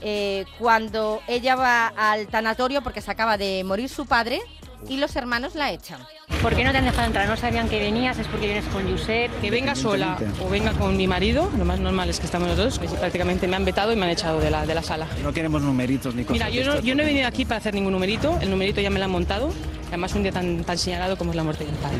eh, 0.00 0.44
cuando 0.58 1.20
ella 1.28 1.54
va 1.54 1.86
al 1.96 2.26
tanatorio 2.26 2.82
porque 2.82 3.00
se 3.00 3.10
acaba 3.12 3.38
de 3.38 3.62
morir 3.64 3.88
su 3.88 4.06
padre 4.06 4.40
y 4.88 4.96
los 4.98 5.14
hermanos 5.16 5.54
la 5.54 5.72
echan. 5.72 6.00
¿Por 6.42 6.54
qué 6.54 6.64
no 6.64 6.72
te 6.72 6.78
han 6.78 6.84
dejado 6.84 7.06
entrar? 7.06 7.28
No 7.28 7.36
sabían 7.36 7.68
que 7.68 7.78
venías, 7.78 8.18
es 8.18 8.26
porque 8.26 8.46
vienes 8.46 8.64
con 8.66 8.90
Josep. 8.90 9.30
Que 9.40 9.50
venga 9.50 9.74
sola 9.74 10.16
o 10.44 10.48
venga 10.48 10.72
con 10.72 10.96
mi 10.96 11.06
marido, 11.06 11.50
lo 11.56 11.64
más 11.64 11.78
normal 11.80 12.08
es 12.10 12.18
que 12.20 12.26
estamos 12.26 12.48
los 12.48 12.56
dos, 12.56 12.78
prácticamente 12.98 13.46
me 13.46 13.56
han 13.56 13.64
vetado 13.64 13.92
y 13.92 13.96
me 13.96 14.04
han 14.04 14.10
echado 14.10 14.40
de 14.40 14.50
la, 14.50 14.66
de 14.66 14.74
la 14.74 14.82
sala. 14.82 15.06
No 15.22 15.32
queremos 15.32 15.62
numeritos 15.62 16.14
ni 16.14 16.22
cosas 16.24 16.34
Mira, 16.34 16.46
de 16.46 16.52
yo 16.52 16.64
no, 16.74 16.80
yo 16.80 16.94
no 16.94 17.02
he 17.02 17.06
venido 17.06 17.26
aquí 17.26 17.44
para 17.44 17.58
hacer 17.58 17.74
ningún 17.74 17.92
numerito, 17.92 18.38
el 18.40 18.50
numerito 18.50 18.80
ya 18.80 18.90
me 18.90 18.98
lo 18.98 19.04
han 19.06 19.10
montado, 19.10 19.50
además 19.88 20.14
un 20.14 20.22
día 20.22 20.32
tan, 20.32 20.64
tan 20.64 20.76
señalado 20.78 21.16
como 21.16 21.30
es 21.30 21.36
la 21.36 21.44
muerte 21.44 21.64
del 21.64 21.74
padre. 21.76 21.98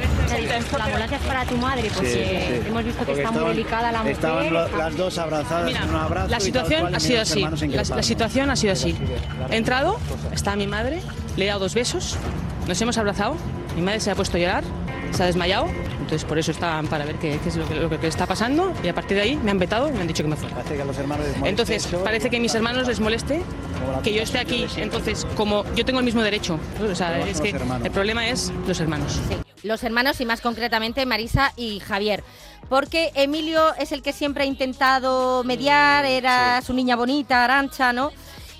La 0.79 0.85
ambulancia 0.85 1.17
es 1.19 1.23
para 1.25 1.45
tu 1.45 1.57
madre, 1.57 1.91
porque 1.95 2.11
Sí, 2.11 2.15
sí. 2.63 2.69
hemos 2.69 2.85
visto 2.85 3.01
que 3.01 3.07
Porque 3.07 3.21
está 3.23 3.31
muy 3.31 3.39
estaban- 3.41 3.57
delicada 3.57 3.93
la 3.93 3.99
mujer. 3.99 4.13
Estaban 4.13 4.53
lo- 4.53 4.77
las 4.77 4.97
dos 4.97 5.19
abrazadas 5.19 5.67
Mira, 5.67 5.83
en 5.83 5.89
un 5.91 5.97
abrazo. 5.97 6.29
la 6.29 6.41
situación 6.41 6.81
cual, 6.83 6.95
ha 6.95 7.01
sido 7.01 7.21
así. 7.23 7.41
La, 7.41 7.83
la 7.83 8.03
situación 8.03 8.51
ha 8.51 8.57
sido 8.57 8.73
así. 8.73 8.95
He 9.51 9.57
entrado, 9.57 9.99
está 10.33 10.57
mi 10.57 10.67
madre, 10.67 11.01
le 11.37 11.45
he 11.45 11.49
dado 11.49 11.61
dos 11.61 11.75
besos, 11.75 12.17
nos 12.67 12.81
hemos 12.81 12.97
abrazado, 12.99 13.37
mi 13.77 13.83
madre 13.83 14.01
se 14.01 14.11
ha 14.11 14.15
puesto 14.15 14.37
a 14.37 14.41
llorar, 14.41 14.65
se 15.13 15.23
ha 15.23 15.27
desmayado, 15.27 15.67
entonces 16.01 16.25
por 16.25 16.39
eso 16.39 16.51
estaban 16.51 16.87
para 16.87 17.05
ver 17.05 17.17
qué, 17.17 17.39
qué 17.43 17.49
es 17.49 17.57
lo 17.57 17.67
que, 17.69 17.75
lo 17.75 17.89
que 18.01 18.07
está 18.07 18.27
pasando 18.27 18.73
y 18.83 18.89
a 18.89 18.95
partir 18.95 19.17
de 19.17 19.23
ahí 19.23 19.37
me 19.37 19.51
han 19.51 19.59
vetado 19.59 19.89
y 19.89 19.93
me 19.93 20.01
han 20.01 20.07
dicho 20.07 20.23
que 20.23 20.29
me 20.29 20.37
fuera. 20.37 20.55
Parece 20.57 20.77
que 20.77 20.83
a 20.83 20.85
los 20.85 20.99
hermanos 20.99 21.27
les 21.27 21.37
moleste 21.37 21.49
Entonces, 21.51 21.87
eso. 21.87 22.05
parece 22.05 22.31
que 22.31 22.37
a 22.37 22.41
mis 22.41 22.55
hermanos 22.55 22.87
les 22.89 23.01
moleste 23.01 23.43
que 24.03 24.13
yo 24.13 24.23
esté 24.23 24.39
aquí. 24.39 24.67
Entonces, 24.77 25.27
como 25.37 25.65
yo 25.75 25.85
tengo 25.85 26.01
el 26.01 26.05
mismo 26.05 26.23
derecho, 26.23 26.59
o 26.81 26.95
sea, 26.95 27.21
es 27.27 27.41
que 27.41 27.51
el 27.51 27.91
problema 27.91 28.27
es 28.29 28.53
los 28.67 28.81
hermanos. 28.81 29.21
Los 29.63 29.83
hermanos 29.83 30.21
y 30.21 30.27
más 30.27 30.41
concretamente 30.41 31.07
Marisa 31.07 31.53
y 31.57 31.81
Javier. 31.81 32.23
Porque 32.69 33.13
Emilio 33.15 33.75
es 33.79 33.93
el 33.93 34.03
que 34.03 34.13
siempre 34.13 34.45
ha 34.45 34.47
intentado 34.47 35.45
mediar, 35.45 36.05
era 36.05 36.61
su 36.63 36.73
niña 36.73 36.97
bonita, 36.97 37.45
Arancha, 37.45 37.93
¿no? 37.93 38.11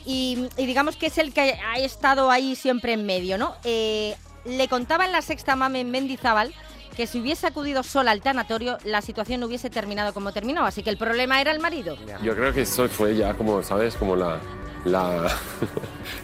Y, 0.05 0.49
digamos 0.57 0.97
que 0.97 1.07
es 1.07 1.19
el 1.19 1.33
que 1.33 1.59
ha 1.67 1.79
estado 1.79 2.31
ahí 2.31 2.57
siempre 2.57 2.93
en 2.93 3.07
medio, 3.07 3.39
¿no? 3.39 3.55
Eh, 3.65 4.15
le 4.45 4.69
contaba 4.69 5.07
en 5.07 5.13
la 5.13 5.23
sexta 5.23 5.57
mame 5.57 5.81
en 5.81 5.91
Mendizábal 5.91 6.55
que 6.97 7.07
si 7.07 7.21
hubiese 7.21 7.47
acudido 7.47 7.83
sola 7.83 8.13
al 8.13 8.21
tanatorio, 8.21 8.79
la 8.85 9.03
situación 9.03 9.41
no 9.41 9.47
hubiese 9.47 9.69
terminado 9.69 10.15
como 10.15 10.33
terminó. 10.33 10.65
Así 10.65 10.83
que 10.83 10.91
el 10.91 10.97
problema 10.97 11.41
era 11.41 11.51
el 11.51 11.59
marido. 11.59 11.97
Yo 12.23 12.35
creo 12.37 12.53
que 12.53 12.63
eso 12.63 12.89
fue 12.89 13.17
ya 13.17 13.35
como, 13.35 13.63
¿sabes? 13.63 13.97
Como 13.97 14.15
la, 14.15 14.39
la, 14.85 15.29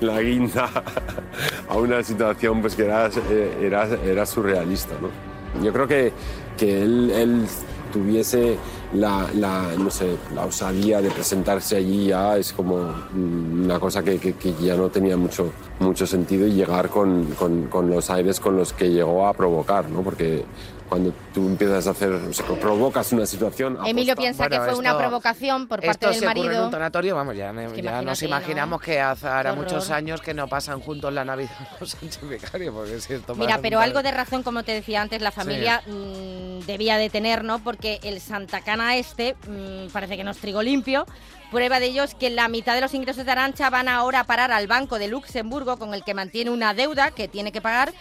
guinda 0.21 0.71
a 1.69 1.77
una 1.77 2.03
situación 2.05 2.61
pues 2.61 2.77
que 2.77 2.85
era, 2.85 3.11
era, 3.61 3.89
era 4.05 4.27
surrealista, 4.27 4.95
¿no? 5.01 5.11
Yo 5.65 5.73
creo 5.73 5.89
que, 5.89 6.13
que 6.57 6.83
él 6.83 7.47
tuviese 7.93 8.57
la, 8.95 9.29
la, 9.35 9.73
no 9.79 9.91
sé, 9.91 10.17
la 10.35 10.47
osadía 10.47 11.01
de 11.01 11.11
presentarse 11.11 11.77
allí 11.77 12.09
ya 12.09 12.37
es 12.37 12.53
como 12.53 12.79
mm, 13.13 13.65
una 13.65 13.79
cosa 13.79 14.03
que, 14.03 14.19
ya 14.61 14.77
no 14.77 14.89
tenía 14.89 15.17
mucho, 15.17 15.53
mucho 15.79 16.07
sentido 16.07 16.47
y 16.47 16.53
llegar 16.53 16.89
con, 16.89 17.27
con- 17.37 17.67
con 17.69 17.89
los 17.89 18.11
aires 18.11 18.41
con 18.41 18.57
los 18.57 18.73
que 18.73 18.91
llegó 18.91 19.27
a 19.27 19.33
provocar, 19.35 19.89
¿no? 19.89 20.03
Porque 20.03 20.45
cuando 20.91 21.15
tú 21.33 21.47
empiezas 21.47 21.87
a 21.87 21.91
hacer, 21.93 22.11
o 22.11 22.33
sea, 22.33 22.45
provocas 22.47 23.13
una 23.13 23.25
situación... 23.25 23.79
Emilio 23.87 24.13
aposta. 24.15 24.23
piensa 24.23 24.49
que 24.49 24.59
fue 24.59 24.75
una 24.79 24.91
esto- 24.91 24.99
provocación 24.99 25.69
por 25.69 25.79
parte 25.81 25.91
Esto 25.91 26.07
del 26.09 26.15
se 26.17 26.27
ocurre 26.27 26.41
en 26.41 26.47
marido. 26.49 26.65
un 26.65 26.71
tanatorio, 26.73 27.15
vamos, 27.15 27.37
ya, 27.37 27.51
Es 27.53 27.73
que 27.73 27.81
ya 27.83 28.03
nos 28.03 28.21
imaginamos 28.25 28.83
que 28.83 29.01
hace 29.01 29.29
ahora 29.29 29.53
Qué 29.53 29.57
muchos 29.57 29.89
años 29.91 30.21
que 30.21 30.35
no 30.35 30.49
pasan 30.49 30.81
juntos 30.81 31.13
la 31.13 31.25
Navidad 31.25 31.53
los 31.81 31.91
Sánchez 31.93 32.29
Vicario, 32.29 32.75
porque 32.75 33.01
si 33.01 33.15
esto 33.15 33.37
Mira, 33.37 33.59
pero 33.63 33.79
un 33.79 33.85
algo 33.85 34.03
de 34.03 34.11
razón, 34.11 34.43
como 34.43 34.65
te 34.65 34.73
decía 34.73 35.01
antes, 35.01 35.23
la 35.23 35.31
familia 35.31 35.81
mm, 35.87 36.67
debía 36.67 36.99
de 36.99 37.09
tener, 37.09 37.45
¿no? 37.45 37.61
Porque 37.61 38.01
el 38.03 38.21
Santa 38.21 38.61
Cana 38.63 38.97
este 38.97 39.37
mm, 39.49 39.93
parece 39.93 40.17
que 40.17 40.25
no 40.25 40.33
es 40.33 40.39
trigo 40.39 40.61
limpio. 40.61 41.07
Prueba 41.53 41.79
de 41.79 41.87
ello 41.87 42.03
es 42.03 42.15
que 42.17 42.31
la 42.31 42.49
mitad 42.49 42.75
de 42.75 42.81
los 42.81 42.95
ingresos 42.95 43.25
de 43.25 43.31
Arancha 43.31 43.71
van 43.71 43.87
ahora 43.89 44.21
a 44.21 44.25
parar 44.25 44.51
al 44.51 44.67
Banco 44.67 44.99
de 44.99 45.07
Luxemburgo, 45.09 45.79
con 45.79 45.95
el 45.95 46.03
que 46.03 46.15
mantiene 46.15 46.51
una 46.51 46.75
deuda 46.75 47.13
que 47.13 47.29
tiene 47.29 47.53
que 47.53 47.61
pagar. 47.61 47.93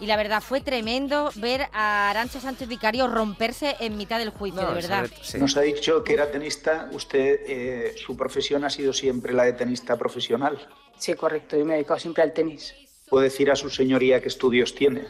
Y 0.00 0.06
la 0.06 0.16
verdad 0.16 0.42
fue 0.42 0.60
tremendo 0.60 1.30
ver 1.36 1.68
a 1.72 2.10
Arancha 2.10 2.40
Sánchez 2.40 2.68
Vicario 2.68 3.08
romperse 3.08 3.76
en 3.80 3.96
mitad 3.96 4.18
del 4.18 4.30
juicio, 4.30 4.66
de 4.66 4.74
verdad. 4.74 5.10
Nos 5.38 5.56
ha 5.56 5.62
dicho 5.62 6.04
que 6.04 6.12
era 6.12 6.30
tenista. 6.30 6.88
Usted, 6.92 7.40
eh, 7.46 7.94
su 7.96 8.16
profesión 8.16 8.64
ha 8.64 8.70
sido 8.70 8.92
siempre 8.92 9.32
la 9.32 9.44
de 9.44 9.54
tenista 9.54 9.96
profesional. 9.96 10.58
Sí, 10.98 11.14
correcto. 11.14 11.56
Yo 11.56 11.64
me 11.64 11.74
he 11.74 11.76
dedicado 11.76 11.98
siempre 11.98 12.22
al 12.22 12.32
tenis. 12.32 12.74
¿Puede 13.08 13.24
decir 13.24 13.50
a 13.50 13.56
su 13.56 13.70
señoría 13.70 14.20
qué 14.20 14.28
estudios 14.28 14.74
tiene? 14.74 15.04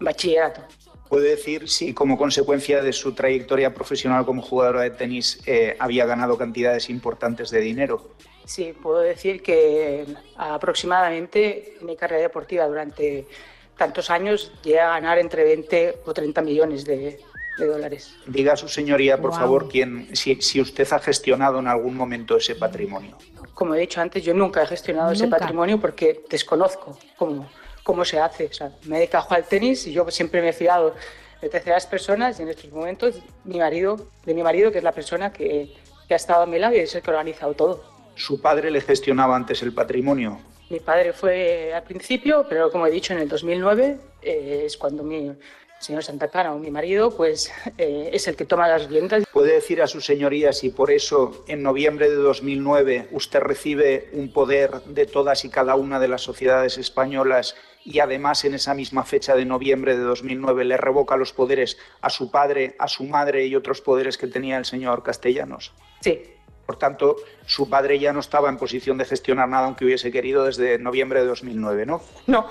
Bachillerato. 0.00 0.62
¿Puede 1.08 1.30
decir 1.30 1.68
si 1.68 1.94
como 1.94 2.18
consecuencia 2.18 2.82
de 2.82 2.92
su 2.92 3.14
trayectoria 3.14 3.72
profesional 3.72 4.26
como 4.26 4.42
jugadora 4.42 4.82
de 4.82 4.90
tenis 4.90 5.40
eh, 5.46 5.76
había 5.78 6.04
ganado 6.04 6.36
cantidades 6.36 6.90
importantes 6.90 7.50
de 7.50 7.60
dinero? 7.60 8.10
Sí, 8.44 8.72
puedo 8.80 8.98
decir 9.00 9.42
que 9.42 10.04
aproximadamente 10.36 11.76
en 11.80 11.86
mi 11.86 11.96
carrera 11.96 12.22
deportiva 12.22 12.66
durante 12.66 13.26
tantos 13.76 14.10
años 14.10 14.52
llegué 14.62 14.80
a 14.80 14.88
ganar 14.90 15.18
entre 15.18 15.44
20 15.44 15.98
o 16.06 16.12
30 16.14 16.42
millones 16.42 16.84
de, 16.84 17.20
de 17.58 17.66
dólares. 17.66 18.14
Diga 18.26 18.54
a 18.54 18.56
su 18.56 18.68
señoría, 18.68 19.16
por 19.20 19.30
Guau. 19.30 19.40
favor, 19.42 19.68
quién, 19.68 20.14
si, 20.16 20.40
si 20.42 20.60
usted 20.60 20.90
ha 20.92 20.98
gestionado 20.98 21.58
en 21.58 21.68
algún 21.68 21.96
momento 21.96 22.36
ese 22.36 22.54
patrimonio. 22.54 23.16
Como 23.54 23.74
he 23.74 23.80
dicho 23.80 24.00
antes, 24.00 24.22
yo 24.22 24.34
nunca 24.34 24.62
he 24.62 24.66
gestionado 24.66 25.12
ese 25.12 25.24
Nunca. 25.24 25.38
patrimonio 25.38 25.80
porque 25.80 26.24
desconozco 26.28 26.98
cómo, 27.16 27.48
cómo 27.82 28.04
se 28.04 28.18
hace. 28.20 28.46
O 28.46 28.52
sea, 28.52 28.72
me 28.84 28.96
he 28.96 28.98
dedicado 29.00 29.26
al 29.30 29.44
tenis 29.44 29.86
y 29.86 29.92
yo 29.92 30.10
siempre 30.10 30.42
me 30.42 30.50
he 30.50 30.52
fiado 30.52 30.94
de 31.40 31.48
terceras 31.48 31.86
personas 31.86 32.38
y 32.38 32.42
en 32.42 32.48
estos 32.48 32.70
momentos 32.70 33.16
mi 33.44 33.58
marido, 33.58 34.08
de 34.24 34.34
mi 34.34 34.42
marido, 34.42 34.70
que 34.72 34.78
es 34.78 34.84
la 34.84 34.92
persona 34.92 35.32
que, 35.32 35.74
que 36.06 36.14
ha 36.14 36.16
estado 36.16 36.42
a 36.42 36.46
mi 36.46 36.58
lado 36.58 36.74
y 36.74 36.78
es 36.80 36.94
el 36.94 37.02
que 37.02 37.10
ha 37.10 37.14
organizado 37.14 37.54
todo. 37.54 37.84
¿Su 38.14 38.40
padre 38.40 38.70
le 38.70 38.80
gestionaba 38.80 39.36
antes 39.36 39.62
el 39.62 39.72
patrimonio? 39.74 40.38
Mi 40.68 40.80
padre 40.80 41.12
fue 41.12 41.72
al 41.72 41.84
principio, 41.84 42.44
pero 42.48 42.70
como 42.70 42.86
he 42.86 42.90
dicho, 42.90 43.12
en 43.12 43.20
el 43.20 43.28
2009 43.28 43.98
eh, 44.22 44.62
es 44.66 44.76
cuando 44.76 45.04
mi 45.04 45.32
señor 45.78 46.02
Santacana 46.02 46.54
o 46.54 46.58
mi 46.58 46.70
marido 46.70 47.14
pues 47.14 47.52
eh, 47.78 48.10
es 48.12 48.26
el 48.26 48.36
que 48.36 48.44
toma 48.44 48.66
las 48.66 48.88
riendas. 48.88 49.24
¿Puede 49.32 49.52
decir 49.52 49.82
a 49.82 49.86
su 49.86 50.00
señoría 50.00 50.52
si 50.52 50.70
por 50.70 50.90
eso 50.90 51.44
en 51.46 51.62
noviembre 51.62 52.08
de 52.08 52.16
2009 52.16 53.08
usted 53.12 53.40
recibe 53.40 54.08
un 54.12 54.32
poder 54.32 54.82
de 54.86 55.06
todas 55.06 55.44
y 55.44 55.50
cada 55.50 55.76
una 55.76 56.00
de 56.00 56.08
las 56.08 56.22
sociedades 56.22 56.78
españolas 56.78 57.54
y 57.84 58.00
además 58.00 58.44
en 58.44 58.54
esa 58.54 58.74
misma 58.74 59.04
fecha 59.04 59.36
de 59.36 59.44
noviembre 59.44 59.96
de 59.96 60.02
2009 60.02 60.64
le 60.64 60.76
revoca 60.76 61.16
los 61.16 61.32
poderes 61.32 61.78
a 62.00 62.10
su 62.10 62.30
padre, 62.30 62.74
a 62.78 62.88
su 62.88 63.04
madre 63.04 63.46
y 63.46 63.54
otros 63.54 63.80
poderes 63.80 64.18
que 64.18 64.26
tenía 64.26 64.58
el 64.58 64.64
señor 64.64 65.04
Castellanos? 65.04 65.72
Sí, 66.00 66.22
Por 66.66 66.76
tanto, 66.76 67.16
su 67.46 67.70
padre 67.70 67.98
ya 67.98 68.12
no 68.12 68.18
estaba 68.20 68.48
en 68.48 68.58
posición 68.58 68.98
de 68.98 69.04
gestionar 69.04 69.48
nada 69.48 69.66
aunque 69.66 69.84
hubiese 69.84 70.10
querido 70.10 70.44
desde 70.44 70.78
noviembre 70.78 71.20
de 71.20 71.26
2009, 71.26 71.86
¿no? 71.86 72.02
No. 72.26 72.46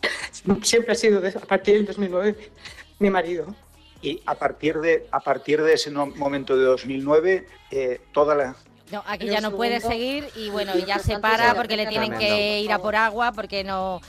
Siempre 0.62 0.92
ha 0.92 0.94
sido 0.94 1.20
de- 1.20 1.28
a 1.28 1.40
partir 1.46 1.74
del 1.74 1.86
2009 1.86 2.50
mi 2.98 3.10
marido. 3.10 3.54
Y 4.00 4.22
a 4.26 4.34
partir 4.34 4.76
de, 4.78 5.06
a 5.10 5.20
partir 5.20 5.62
de 5.62 5.74
ese 5.74 5.90
no- 5.90 6.06
momento 6.06 6.56
de 6.56 6.64
2009, 6.64 7.46
eh, 7.70 8.00
toda 8.12 8.34
la... 8.34 8.56
No, 8.92 9.02
aquí 9.06 9.26
ya 9.26 9.40
no 9.40 9.50
puede 9.50 9.80
seguir 9.80 10.28
y 10.36 10.48
bueno, 10.48 10.72
y 10.76 10.84
ya 10.84 10.98
se 10.98 11.18
para 11.18 11.54
porque 11.54 11.76
le 11.76 11.84
la 11.84 11.90
tienen 11.90 12.10
Tremendo. 12.10 12.36
que 12.36 12.60
ir 12.60 12.72
a 12.72 12.78
por 12.78 12.96
agua 12.96 13.32
porque 13.32 13.64
no... 13.64 14.00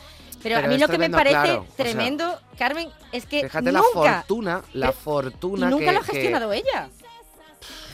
Pero, 0.43 0.55
Pero 0.55 0.67
a 0.67 0.69
mí 0.69 0.77
lo 0.77 0.87
que 0.87 0.99
me 0.99 1.09
parece 1.09 1.31
claro, 1.41 1.61
o 1.61 1.75
sea, 1.75 1.85
tremendo, 1.85 2.39
Carmen, 2.59 2.89
es 3.11 3.25
que 3.25 3.41
Fíjate 3.41 3.71
la 3.71 3.79
nunca, 3.79 4.17
fortuna, 4.19 4.61
la 4.73 4.91
fortuna 4.91 5.67
y 5.67 5.69
nunca 5.71 5.85
que, 5.87 5.91
lo 5.93 5.97
ha 5.99 6.03
que- 6.03 6.11
gestionado 6.11 6.53
ella. 6.53 6.89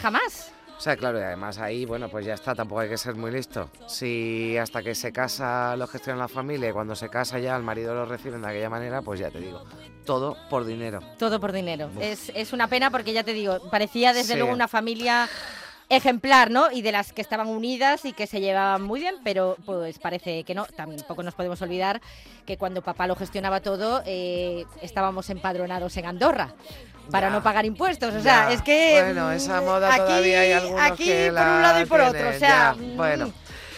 Jamás. 0.01 0.51
O 0.83 0.85
sea, 0.85 0.97
claro, 0.97 1.17
y 1.17 1.23
además 1.23 1.59
ahí, 1.59 1.85
bueno, 1.85 2.09
pues 2.09 2.25
ya 2.25 2.33
está, 2.33 2.53
tampoco 2.53 2.81
hay 2.81 2.89
que 2.89 2.97
ser 2.97 3.15
muy 3.15 3.31
listo. 3.31 3.69
Si 3.87 4.57
hasta 4.57 4.83
que 4.83 4.93
se 4.95 5.13
casa 5.13 5.77
lo 5.77 5.87
gestiona 5.87 6.19
la 6.19 6.27
familia 6.27 6.67
y 6.67 6.73
cuando 6.73 6.93
se 6.93 7.07
casa 7.07 7.39
ya 7.39 7.55
el 7.55 7.63
marido 7.63 7.93
lo 7.95 8.03
recibe 8.05 8.37
de 8.37 8.45
aquella 8.45 8.69
manera, 8.69 9.01
pues 9.01 9.21
ya 9.21 9.31
te 9.31 9.39
digo, 9.39 9.63
todo 10.05 10.35
por 10.49 10.65
dinero. 10.65 10.99
Todo 11.17 11.39
por 11.39 11.53
dinero. 11.53 11.89
Es, 12.01 12.33
es 12.35 12.51
una 12.51 12.67
pena 12.67 12.91
porque 12.91 13.13
ya 13.13 13.23
te 13.23 13.31
digo, 13.31 13.61
parecía 13.71 14.11
desde 14.11 14.33
Sí. 14.33 14.37
luego 14.39 14.53
una 14.53 14.67
familia 14.67 15.29
ejemplar, 15.95 16.51
¿no? 16.51 16.71
Y 16.71 16.81
de 16.81 16.91
las 16.91 17.13
que 17.13 17.21
estaban 17.21 17.47
unidas 17.47 18.05
y 18.05 18.13
que 18.13 18.27
se 18.27 18.39
llevaban 18.41 18.81
muy 18.81 18.99
bien, 18.99 19.15
pero 19.23 19.57
pues 19.65 19.99
parece 19.99 20.43
que 20.43 20.55
no. 20.55 20.65
Tampoco 20.65 21.23
nos 21.23 21.33
podemos 21.35 21.61
olvidar 21.61 22.01
que 22.45 22.57
cuando 22.57 22.81
papá 22.81 23.07
lo 23.07 23.15
gestionaba 23.15 23.61
todo, 23.61 24.03
eh, 24.05 24.65
estábamos 24.81 25.29
empadronados 25.29 25.95
en 25.97 26.05
Andorra 26.05 26.53
para 27.11 27.27
Ya. 27.27 27.33
no 27.33 27.43
pagar 27.43 27.65
impuestos. 27.65 28.13
O 28.15 28.21
sea, 28.21 28.47
Ya. 28.49 28.53
es 28.53 28.61
que 28.61 29.01
Bueno, 29.03 29.31
esa 29.31 29.59
mm, 29.61 29.65
moda 29.65 29.89
aquí, 29.89 29.97
todavía 29.97 30.39
hay 30.41 30.51
algunos 30.53 30.81
aquí 30.81 31.05
que 31.05 31.31
por 31.35 31.47
un 31.47 31.61
lado 31.61 31.81
y 31.81 31.85
por 31.85 32.01
otro. 32.01 32.29
O 32.29 32.33
sea, 32.33 32.39
ya, 32.39 32.75
mm, 32.77 32.97
bueno. 32.97 33.33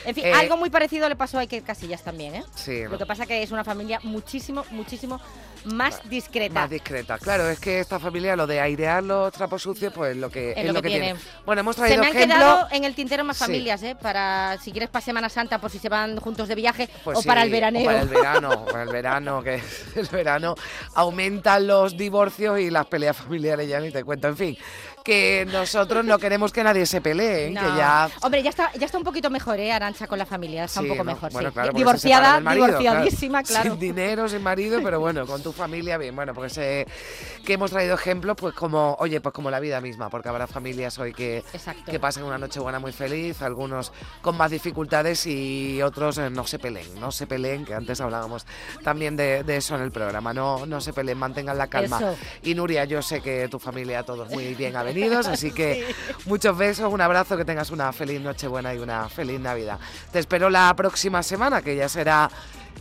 En 0.05 0.15
fin, 0.15 0.25
Eh, 0.25 0.33
algo 0.33 0.57
muy 0.57 0.69
parecido 0.69 1.07
le 1.09 1.15
pasó 1.15 1.37
a 1.37 1.41
Iker 1.41 1.63
Casillas 1.63 2.03
también, 2.03 2.35
¿eh? 2.35 2.43
Sí, 2.55 2.83
Lo 2.89 2.97
que 2.97 3.05
pasa 3.05 3.25
que 3.25 3.41
es 3.43 3.51
una 3.51 3.63
familia 3.63 3.99
muchísimo, 4.03 4.63
muchísimo 4.71 5.19
más 5.65 6.07
discreta. 6.07 6.53
Más 6.61 6.69
discreta. 6.69 7.17
Claro, 7.17 7.49
es 7.49 7.59
que 7.59 7.79
esta 7.79 7.99
familia, 7.99 8.35
lo 8.35 8.45
de 8.45 8.59
airear 8.61 9.01
los 9.03 9.33
trapos 9.33 9.63
sucios, 9.63 9.91
pues 9.93 10.15
lo 10.15 10.29
que, 10.29 10.53
es, 10.55 10.71
lo 10.71 10.79
que 10.81 10.89
tiene. 10.89 11.15
Bueno, 11.43 11.61
hemos 11.61 11.75
Se 11.75 11.81
traído 11.81 12.01
me 12.01 12.07
han 12.09 12.15
ejemplo- 12.15 12.35
quedado 12.37 12.67
en 12.71 12.83
el 12.83 12.93
tintero 12.93 13.23
más 13.23 13.37
Sí. 13.37 13.45
familias, 13.45 13.81
¿eh? 13.81 13.95
Para 13.99 14.57
si 14.61 14.71
quieres 14.71 14.89
para 14.89 15.03
Semana 15.03 15.27
Santa, 15.27 15.59
por 15.59 15.71
si 15.71 15.79
se 15.79 15.89
van 15.89 16.17
juntos 16.17 16.47
de 16.47 16.53
viaje 16.55 16.87
Pues 17.03 17.17
o 17.17 17.21
sí, 17.23 17.27
para 17.27 17.41
el 17.41 17.49
veraneo. 17.49 17.85
Para 17.85 18.01
el 18.01 18.07
verano, 18.09 18.65
para 18.71 18.83
el 18.83 18.89
verano, 18.89 19.41
que 19.41 19.55
el 19.95 20.05
verano 20.11 20.53
aumentan 20.93 21.65
los 21.65 21.97
divorcios 21.97 22.59
y 22.59 22.69
las 22.69 22.85
peleas 22.85 23.17
familiares 23.17 23.67
ya 23.67 23.79
ni 23.79 23.89
te 23.91 24.03
cuento. 24.03 24.27
En 24.27 24.37
fin, 24.37 24.57
que 25.05 25.47
nosotros 25.51 26.03
no 26.03 26.17
queremos 26.17 26.51
que 26.51 26.63
nadie 26.63 26.85
se 26.87 26.99
pelee, 26.99 27.47
¿eh? 27.47 27.51
No. 27.51 27.61
que 27.61 27.67
ya 27.77 28.09
Hombre, 28.21 28.41
ya 28.43 28.49
está, 28.49 28.71
ya 28.73 28.87
está 28.87 28.97
un 28.97 29.03
poquito 29.03 29.29
mejor, 29.29 29.59
¿eh? 29.59 29.71
Arancha 29.71 30.07
con 30.07 30.17
la 30.17 30.25
familia, 30.25 30.65
está 30.65 30.79
Sí, 30.81 30.85
un 30.87 30.91
poco 30.91 31.03
¿no? 31.03 31.11
mejor, 31.13 31.31
Bueno, 31.31 31.49
sí. 31.49 31.53
claro, 31.53 31.71
Divorciada, 31.73 32.39
marido, 32.39 32.65
divorciadísima, 32.67 33.43
claro. 33.43 33.69
Sin 33.71 33.79
dinero, 33.79 34.27
sin 34.27 34.41
marido, 34.41 34.79
pero 34.83 34.99
bueno, 34.99 35.25
con 35.27 35.41
tu 35.43 35.53
familia 35.53 35.97
bien. 35.99 36.15
Bueno, 36.15 36.33
porque 36.33 36.49
sé 36.49 36.87
que 37.45 37.53
hemos 37.53 37.69
traído 37.71 37.93
ejemplos, 37.93 38.35
pues 38.39 38.55
como, 38.55 38.95
oye, 38.99 39.21
pues 39.21 39.31
como 39.33 39.51
la 39.51 39.59
vida 39.59 39.79
misma, 39.79 40.09
porque 40.09 40.27
habrá 40.29 40.47
familias 40.47 40.97
hoy 40.97 41.13
que, 41.13 41.37
Exacto. 41.53 41.91
que 41.91 41.99
pasen 41.99 42.23
una 42.23 42.39
noche 42.39 42.59
buena 42.59 42.79
muy 42.79 42.91
feliz, 42.91 43.41
algunos 43.43 43.93
con 44.23 44.35
más 44.35 44.49
dificultades 44.49 45.27
y 45.27 45.81
otros 45.83 46.17
eh, 46.17 46.29
no 46.31 46.47
se 46.47 46.57
peleen, 46.57 46.99
no 46.99 47.11
se 47.11 47.27
peleen, 47.27 47.63
que 47.63 47.75
antes 47.75 48.01
hablábamos 48.01 48.47
también 48.83 49.15
de, 49.15 49.43
de 49.43 49.57
eso 49.57 49.75
en 49.75 49.81
el 49.81 49.91
programa, 49.91 50.33
no, 50.33 50.65
no 50.65 50.81
se 50.81 50.93
peleen, 50.93 51.19
mantengan 51.19 51.57
la 51.59 51.67
calma. 51.67 51.97
Eso. 51.97 52.15
Y 52.41 52.55
Nuria, 52.55 52.85
yo 52.85 53.03
sé 53.03 53.21
que 53.21 53.47
tu 53.49 53.59
familia, 53.59 54.01
todos 54.03 54.29
muy 54.31 54.55
bien 54.55 54.75
así 55.03 55.51
que 55.51 55.93
muchos 56.25 56.57
besos, 56.57 56.91
un 56.91 57.01
abrazo, 57.01 57.37
que 57.37 57.45
tengas 57.45 57.69
una 57.71 57.91
feliz 57.93 58.21
noche 58.21 58.47
buena 58.47 58.73
y 58.73 58.77
una 58.79 59.09
feliz 59.09 59.39
Navidad. 59.39 59.79
Te 60.11 60.19
espero 60.19 60.49
la 60.49 60.73
próxima 60.75 61.21
semana, 61.23 61.61
que 61.61 61.75
ya 61.75 61.89
será 61.89 62.29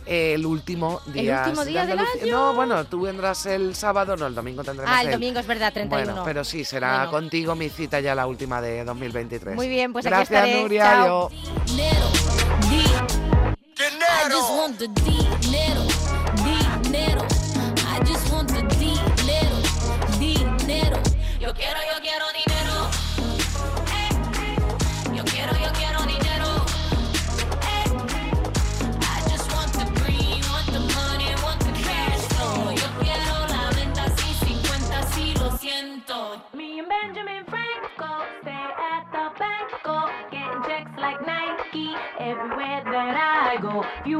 el 0.05 0.45
último 0.45 1.01
día. 1.07 1.43
último 1.47 1.65
día 1.65 1.85
del 1.85 1.97
Andalucía. 1.99 2.31
No, 2.31 2.53
bueno, 2.53 2.85
tú 2.85 3.01
vendrás 3.01 3.45
el 3.47 3.75
sábado, 3.75 4.15
no, 4.15 4.27
el 4.27 4.35
domingo 4.35 4.63
tendremos 4.63 4.93
Ah, 4.95 5.01
el 5.01 5.11
domingo 5.11 5.39
es 5.39 5.47
verdad, 5.47 5.73
31. 5.73 6.11
Bueno, 6.11 6.23
pero 6.25 6.43
sí, 6.43 6.63
será 6.63 6.97
Bueno. 6.97 7.11
contigo 7.11 7.55
mi 7.55 7.69
cita 7.69 7.99
ya 7.99 8.13
la 8.13 8.27
última 8.27 8.61
de 8.61 8.83
2023. 8.85 9.55
Muy 9.55 9.67
bien, 9.67 9.93
pues 9.93 10.05
aquí 10.05 10.13
Gracias, 10.15 10.43
estaré. 10.43 10.61
Nuria, 10.61 10.83
Chao. 10.83 11.31
adiós. 11.31 12.25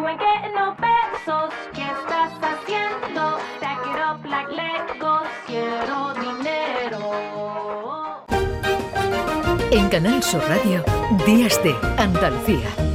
Ain't 0.07 0.19
getting 0.19 0.53
no 0.53 0.75
pesos, 0.77 1.49
¿qué 1.73 1.81
estás 1.81 2.31
haciendo? 2.39 3.39
Stack 3.57 3.87
it 3.87 3.99
up 3.99 4.23
like 4.25 4.51
Legos, 4.51 5.27
quiero 5.47 6.13
dinero. 6.13 7.01
En 9.71 9.89
Canal 9.89 10.21
Sur 10.21 10.41
Radio, 10.47 10.83
Días 11.25 11.61
de 11.63 11.75
Andalucía. 11.97 12.94